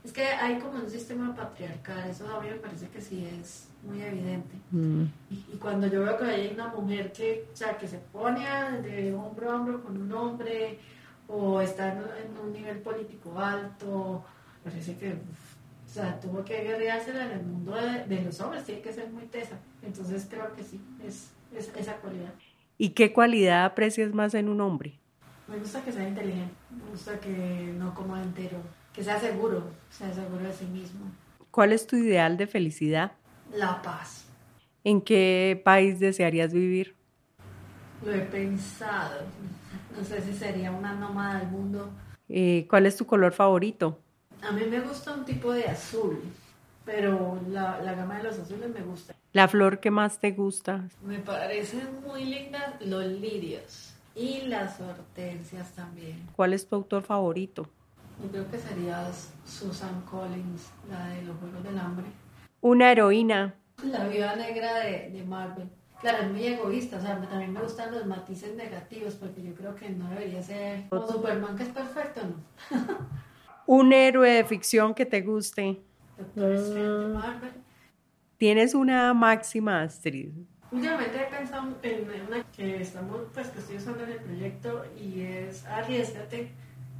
Es 0.03 0.11
que 0.11 0.23
hay 0.23 0.59
como 0.59 0.79
un 0.79 0.89
sistema 0.89 1.35
patriarcal, 1.35 2.09
eso 2.09 2.27
a 2.35 2.39
mí 2.39 2.49
me 2.49 2.57
parece 2.57 2.87
que 2.89 3.01
sí 3.01 3.27
es 3.41 3.69
muy 3.81 4.01
evidente. 4.01 4.55
Mm. 4.71 5.05
Y, 5.31 5.57
cuando 5.59 5.87
yo 5.87 6.03
veo 6.03 6.17
que 6.17 6.25
hay 6.25 6.51
una 6.53 6.67
mujer 6.67 7.11
que, 7.11 7.47
o 7.51 7.55
sea, 7.55 7.77
que 7.77 7.87
se 7.87 7.97
pone 7.97 8.45
de 8.81 9.13
hombro 9.13 9.51
a 9.51 9.55
hombro 9.55 9.83
con 9.83 9.99
un 9.99 10.11
hombre 10.11 10.79
o 11.27 11.59
está 11.59 11.91
en, 11.91 12.37
un 12.43 12.53
nivel 12.53 12.79
político 12.79 13.39
alto, 13.39 14.23
parece 14.63 14.95
que, 14.95 15.13
o 15.13 15.91
sea, 15.91 16.19
tuvo 16.19 16.45
que 16.45 16.61
guerrearse 16.61 17.09
en 17.09 17.31
el 17.31 17.43
mundo 17.43 17.73
de, 17.73 18.21
los 18.21 18.39
hombres, 18.41 18.63
tiene 18.63 18.81
que 18.81 18.93
ser 18.93 19.09
muy 19.09 19.25
tesa. 19.25 19.57
Entonces 19.81 20.27
creo 20.29 20.53
que 20.55 20.63
sí, 20.63 20.79
es, 21.03 21.31
es 21.55 21.71
esa 21.75 21.95
cualidad. 21.95 22.33
¿Y 22.77 22.89
qué 22.89 23.13
cualidad 23.13 23.65
aprecias 23.65 24.13
más 24.13 24.33
en 24.33 24.49
un 24.49 24.61
hombre? 24.61 24.99
Me 25.47 25.57
gusta 25.57 25.83
que 25.83 25.91
sea 25.91 26.07
inteligente, 26.07 26.53
me 26.71 26.91
gusta 26.91 27.19
que 27.19 27.73
no 27.77 27.93
coma 27.93 28.21
entero, 28.21 28.57
que 28.93 29.03
sea 29.03 29.19
seguro, 29.19 29.63
sea 29.91 30.13
seguro 30.13 30.43
de 30.43 30.53
sí 30.53 30.65
mismo. 30.65 31.05
¿Cuál 31.51 31.71
es 31.71 31.87
tu 31.87 31.95
ideal 31.95 32.35
de 32.37 32.47
felicidad? 32.47 33.13
La 33.55 33.81
paz. 33.81 34.25
¿En 34.83 35.01
qué 35.01 35.61
país 35.63 35.99
desearías 35.99 36.51
vivir? 36.51 36.95
Lo 38.03 38.11
he 38.11 38.19
pensado. 38.21 39.21
No 39.97 40.03
sé 40.03 40.21
si 40.21 40.33
sería 40.33 40.71
una 40.71 40.93
nómada 40.93 41.39
del 41.39 41.47
mundo. 41.47 41.89
Eh, 42.27 42.67
¿Cuál 42.69 42.85
es 42.87 42.97
tu 42.97 43.05
color 43.05 43.31
favorito? 43.31 43.99
A 44.41 44.51
mí 44.51 44.65
me 44.65 44.81
gusta 44.81 45.13
un 45.13 45.23
tipo 45.23 45.53
de 45.53 45.65
azul, 45.65 46.19
pero 46.83 47.39
la, 47.49 47.79
la 47.81 47.93
gama 47.93 48.17
de 48.17 48.23
los 48.23 48.37
azules 48.37 48.69
me 48.69 48.81
gusta. 48.81 49.15
¿La 49.35 49.49
flor 49.49 49.81
que 49.81 49.91
más 49.91 50.19
te 50.19 50.31
gusta? 50.31 50.87
Me 51.03 51.19
parecen 51.19 51.99
muy 52.07 52.23
lindas 52.23 52.75
los 52.79 53.05
lirios 53.05 53.93
y 54.15 54.43
las 54.43 54.79
hortensias 54.79 55.73
también. 55.73 56.25
¿Cuál 56.37 56.53
es 56.53 56.65
tu 56.65 56.77
autor 56.77 57.03
favorito? 57.03 57.67
Yo 58.23 58.29
creo 58.31 58.49
que 58.49 58.57
sería 58.57 59.11
Susan 59.43 60.03
Collins, 60.09 60.71
la 60.89 61.07
de 61.07 61.23
los 61.23 61.35
Juegos 61.37 61.61
del 61.65 61.77
Hambre. 61.77 62.05
Una 62.61 62.93
heroína. 62.93 63.55
La 63.83 64.07
viuda 64.07 64.37
negra 64.37 64.79
de, 64.79 65.09
de 65.09 65.25
Marvel. 65.25 65.67
Claro, 65.99 66.23
es 66.23 66.31
muy 66.31 66.45
egoísta, 66.45 66.95
o 66.95 67.01
sea, 67.01 67.19
también 67.19 67.51
me 67.51 67.59
gustan 67.59 67.91
los 67.91 68.05
matices 68.05 68.55
negativos, 68.55 69.15
porque 69.15 69.43
yo 69.43 69.53
creo 69.53 69.75
que 69.75 69.89
no 69.89 70.09
debería 70.11 70.41
ser 70.41 70.87
como 70.87 71.05
Superman, 71.05 71.57
que 71.57 71.63
es 71.63 71.69
perfecto, 71.69 72.21
¿no? 72.23 72.77
Un 73.65 73.91
héroe 73.91 74.29
de 74.29 74.45
ficción 74.45 74.93
que 74.93 75.05
te 75.05 75.19
guste. 75.23 75.81
Doctor 76.17 76.53
Strange 76.53 76.79
de 76.79 77.13
Marvel. 77.13 77.64
¿Tienes 78.45 78.75
una 78.75 79.11
máxima, 79.15 79.81
Astrid? 79.81 80.29
Últimamente 80.71 81.19
he 81.19 81.35
pensado 81.35 81.75
en 81.81 82.21
una 82.27 82.43
que 82.55 82.79
estamos, 82.79 83.21
pues 83.33 83.47
que 83.47 83.57
estoy 83.57 83.77
usando 83.77 84.03
en 84.03 84.11
el 84.11 84.19
proyecto 84.19 84.85
y 84.95 85.21
es 85.21 85.65
arriesgate. 85.65 86.51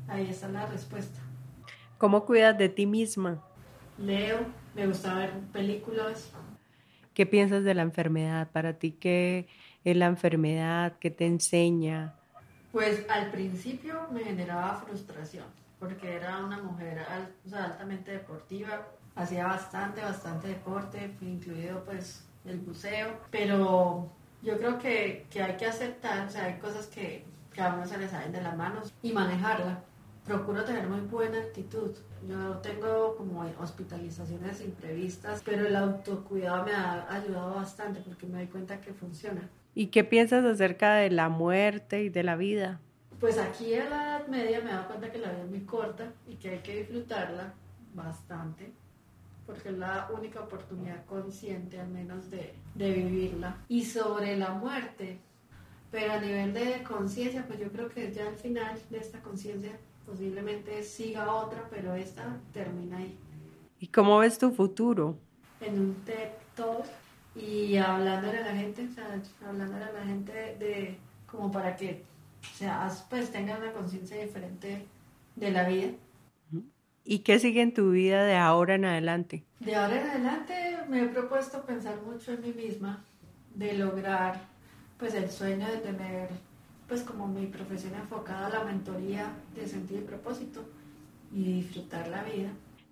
Ahí 0.08 0.28
está 0.28 0.48
la 0.48 0.66
respuesta. 0.66 1.20
¿Cómo 2.00 2.26
cuidas 2.26 2.58
de 2.58 2.70
ti 2.70 2.88
misma? 2.88 3.44
Leo, 4.00 4.40
me 4.74 4.88
gusta 4.88 5.14
ver 5.14 5.34
películas. 5.54 6.32
¿Qué 7.14 7.28
piensas 7.28 7.64
de 7.64 7.76
la 7.76 7.84
enfermedad? 7.84 8.50
Para 8.52 8.80
ti, 8.80 8.94
¿qué 8.94 9.48
es 9.84 9.96
la 9.96 10.08
enfermedad? 10.08 10.94
¿Qué 11.00 11.12
te 11.12 11.28
enseña? 11.28 12.16
Pues 12.72 13.06
al 13.08 13.30
principio 13.30 14.08
me 14.12 14.22
generaba 14.22 14.82
frustración, 14.84 15.46
porque 15.78 16.12
era 16.12 16.44
una 16.44 16.58
mujer 16.64 17.06
altamente 17.54 18.14
deportiva, 18.14 18.88
hacía 19.16 19.48
bastante, 19.48 20.02
bastante 20.02 20.50
deporte, 20.50 21.16
incluido 21.22 21.84
pues 21.84 22.24
el 22.46 22.60
buceo, 22.60 23.22
pero 23.32 24.10
yo 24.42 24.58
creo 24.58 24.78
que, 24.78 25.26
que 25.30 25.42
hay 25.42 25.56
que 25.58 25.66
aceptar, 25.66 26.28
o 26.28 26.30
sea, 26.30 26.46
hay 26.46 26.60
cosas 26.60 26.88
que, 26.88 27.26
que 27.52 27.62
a 27.62 27.74
uno 27.74 27.86
se 27.86 27.98
le 27.98 28.08
salen 28.08 28.32
de 28.32 28.42
las 28.42 28.56
manos 28.56 28.94
y 29.02 29.12
manejarla. 29.12 29.84
Procuro 30.26 30.64
tener 30.64 30.88
muy 30.88 31.02
buena 31.02 31.38
actitud. 31.38 31.92
Yo 32.28 32.58
tengo 32.58 33.16
como 33.16 33.46
hospitalizaciones 33.60 34.60
imprevistas, 34.62 35.42
pero 35.46 35.68
el 35.68 35.76
autocuidado 35.76 36.66
me 36.66 36.74
ha 36.74 37.08
ayudado 37.14 37.56
bastante 37.56 38.02
porque 38.02 38.26
me 38.26 38.40
doy 38.40 38.48
cuenta 38.48 38.82
que 38.82 38.92
funciona. 38.94 39.48
¿Y 39.76 39.88
qué 39.88 40.04
piensas 40.04 40.44
acerca 40.44 40.96
de 40.96 41.12
la 41.12 41.30
muerte 41.30 42.04
y 42.04 42.10
de 42.10 42.24
la 42.24 42.36
vida? 42.36 42.80
Pues 43.20 43.38
aquí 43.38 43.74
en 43.74 43.90
la 43.90 44.04
Edad 44.04 44.28
Media 44.28 44.62
me 44.62 44.72
he 44.72 44.74
dado 44.74 44.88
cuenta 44.88 45.12
que 45.12 45.20
la 45.20 45.30
vida 45.30 45.44
es 45.44 45.50
muy 45.50 45.62
corta 45.62 46.12
y 46.28 46.36
que 46.36 46.50
hay 46.50 46.60
que 46.60 46.78
disfrutarla 46.78 47.54
bastante 47.94 48.74
porque 49.46 49.70
es 49.70 49.78
la 49.78 50.10
única 50.16 50.42
oportunidad 50.42 51.06
consciente 51.06 51.80
al 51.80 51.90
menos 51.90 52.30
de, 52.32 52.54
de 52.74 52.92
vivirla. 52.92 53.58
Y 53.68 53.86
sobre 53.86 54.38
la 54.38 54.52
muerte, 54.52 55.20
pero 55.92 56.14
a 56.14 56.20
nivel 56.20 56.54
de 56.54 56.84
conciencia, 56.84 57.46
pues 57.48 57.60
yo 57.60 57.72
creo 57.72 57.90
que 57.90 58.12
ya 58.12 58.28
al 58.28 58.36
final 58.36 58.80
de 58.90 58.98
esta 58.98 59.22
conciencia 59.22 59.72
posiblemente 60.06 60.84
siga 60.84 61.34
otra, 61.34 61.68
pero 61.70 61.94
esta 61.96 62.38
termina 62.54 62.98
ahí. 62.98 63.18
¿Y 63.80 63.88
cómo 63.88 64.20
ves 64.20 64.38
tu 64.38 64.52
futuro? 64.52 65.18
En 65.62 65.80
un 65.80 65.96
TED 66.06 66.30
Talk 66.56 66.86
y 67.36 67.78
hablándole 67.78 68.40
a 68.40 68.46
la 68.46 68.56
gente, 68.56 68.88
o 68.90 68.94
sea, 68.94 69.22
hablándole 69.48 69.84
a 69.84 69.92
la 69.92 70.06
gente 70.06 70.32
de, 70.34 70.98
como 71.26 71.52
para 71.52 71.76
que, 71.76 72.04
o 72.42 72.58
sea, 72.58 72.90
pues 73.10 73.32
tengan 73.32 73.62
una 73.62 73.74
conciencia 73.74 74.22
diferente 74.22 74.86
de 75.36 75.52
la 75.52 75.68
vida. 75.68 75.90
¿Y 77.08 77.20
qué 77.20 77.38
sigue 77.38 77.62
en 77.62 77.72
tu 77.72 77.92
vida 77.92 78.26
de 78.26 78.36
ahora 78.36 78.74
en 78.76 78.86
adelante? 78.86 79.44
De 79.60 79.76
ahora 79.76 80.02
en 80.02 80.10
adelante 80.10 80.54
me 80.90 81.04
he 81.04 81.06
propuesto 81.06 81.64
pensar 81.64 82.02
mucho 82.02 82.34
en 82.34 82.42
mí 82.42 82.52
misma, 82.52 83.06
de 83.54 83.74
lograr 83.74 84.42
pues 84.98 85.14
el 85.14 85.30
sueño 85.30 85.68
de 85.68 85.78
tener 85.78 86.30
pues 86.88 87.02
como 87.02 87.28
mi 87.28 87.46
profesión 87.46 87.94
enfocada 87.94 88.48
a 88.48 88.50
la 88.50 88.64
mentoría 88.64 89.34
de 89.56 89.68
sentido 89.68 90.02
y 90.02 90.04
propósito 90.04 90.66
y 91.32 91.44
disfrutar 91.44 92.08
la 92.08 92.24
vida. 92.24 92.50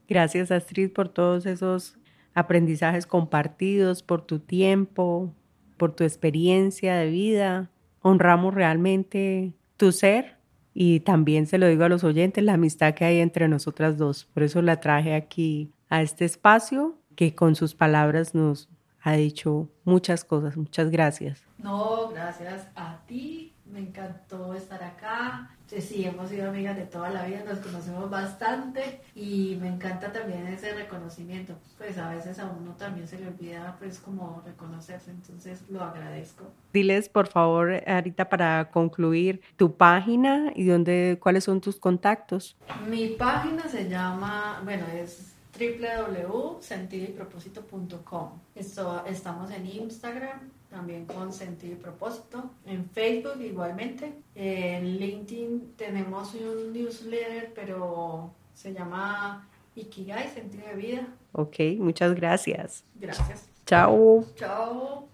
Gracias 0.07 0.51
Astrid 0.51 0.91
por 0.91 1.09
todos 1.09 1.47
esos 1.47 1.95
aprendizajes 2.35 3.07
compartidos, 3.07 4.03
por 4.03 4.21
tu 4.21 4.39
tiempo, 4.39 5.33
por 5.77 5.95
tu 5.95 6.03
experiencia 6.03 6.95
de 6.95 7.09
vida. 7.09 7.71
Honramos 8.01 8.53
realmente 8.53 9.53
tu 9.77 9.91
ser 9.91 10.37
y 10.73 11.01
también 11.01 11.47
se 11.47 11.57
lo 11.57 11.67
digo 11.67 11.83
a 11.83 11.89
los 11.89 12.03
oyentes, 12.03 12.43
la 12.43 12.53
amistad 12.53 12.93
que 12.93 13.05
hay 13.05 13.19
entre 13.19 13.47
nosotras 13.47 13.97
dos. 13.97 14.25
Por 14.33 14.43
eso 14.43 14.61
la 14.61 14.79
traje 14.79 15.13
aquí 15.13 15.71
a 15.89 16.01
este 16.01 16.25
espacio 16.25 16.95
que 17.15 17.35
con 17.35 17.55
sus 17.55 17.75
palabras 17.75 18.33
nos 18.33 18.69
ha 19.01 19.13
dicho 19.13 19.69
muchas 19.83 20.23
cosas. 20.23 20.57
Muchas 20.57 20.89
gracias. 20.89 21.43
No, 21.57 22.09
gracias 22.09 22.67
a 22.75 23.01
ti 23.05 23.52
me 23.73 23.79
encantó 23.79 24.53
estar 24.53 24.83
acá. 24.83 25.49
Sí, 25.79 26.05
hemos 26.05 26.29
sido 26.29 26.49
amigas 26.49 26.77
de 26.77 26.85
toda 26.85 27.09
la 27.09 27.25
vida, 27.25 27.43
nos 27.47 27.57
conocemos 27.57 28.07
bastante 28.07 29.01
y 29.15 29.57
me 29.59 29.69
encanta 29.69 30.11
también 30.11 30.45
ese 30.45 30.71
reconocimiento. 30.75 31.55
Pues 31.79 31.97
a 31.97 32.11
veces 32.11 32.37
a 32.37 32.45
uno 32.45 32.75
también 32.75 33.07
se 33.07 33.17
le 33.17 33.25
olvida 33.27 33.75
pues 33.79 33.97
como 33.97 34.43
reconocerse, 34.45 35.09
entonces 35.09 35.63
lo 35.69 35.81
agradezco. 35.81 36.45
Diles 36.73 37.09
por 37.09 37.25
favor 37.27 37.81
ahorita 37.87 38.29
para 38.29 38.69
concluir 38.69 39.41
tu 39.57 39.75
página 39.75 40.51
y 40.55 40.65
dónde, 40.65 41.17
cuáles 41.19 41.45
son 41.45 41.59
tus 41.59 41.79
contactos. 41.79 42.55
Mi 42.87 43.07
página 43.07 43.67
se 43.67 43.89
llama, 43.89 44.61
bueno, 44.63 44.85
es 44.93 45.33
www.sentidoypropósito.com. 45.57 48.29
Estamos 48.55 49.51
en 49.51 49.65
Instagram, 49.65 50.51
también 50.73 51.05
con 51.05 51.31
sentido 51.31 51.73
y 51.73 51.75
propósito. 51.75 52.49
En 52.65 52.89
Facebook 52.89 53.39
igualmente. 53.41 54.13
En 54.35 54.97
LinkedIn 54.97 55.75
tenemos 55.77 56.33
un 56.33 56.73
newsletter, 56.73 57.53
pero 57.53 58.33
se 58.53 58.73
llama 58.73 59.47
Ikigai, 59.75 60.27
sentido 60.29 60.67
de 60.67 60.75
vida. 60.75 61.07
Ok, 61.31 61.59
muchas 61.77 62.15
gracias. 62.15 62.83
Gracias. 62.95 63.49
Chao. 63.65 64.25
Chao. 64.35 65.12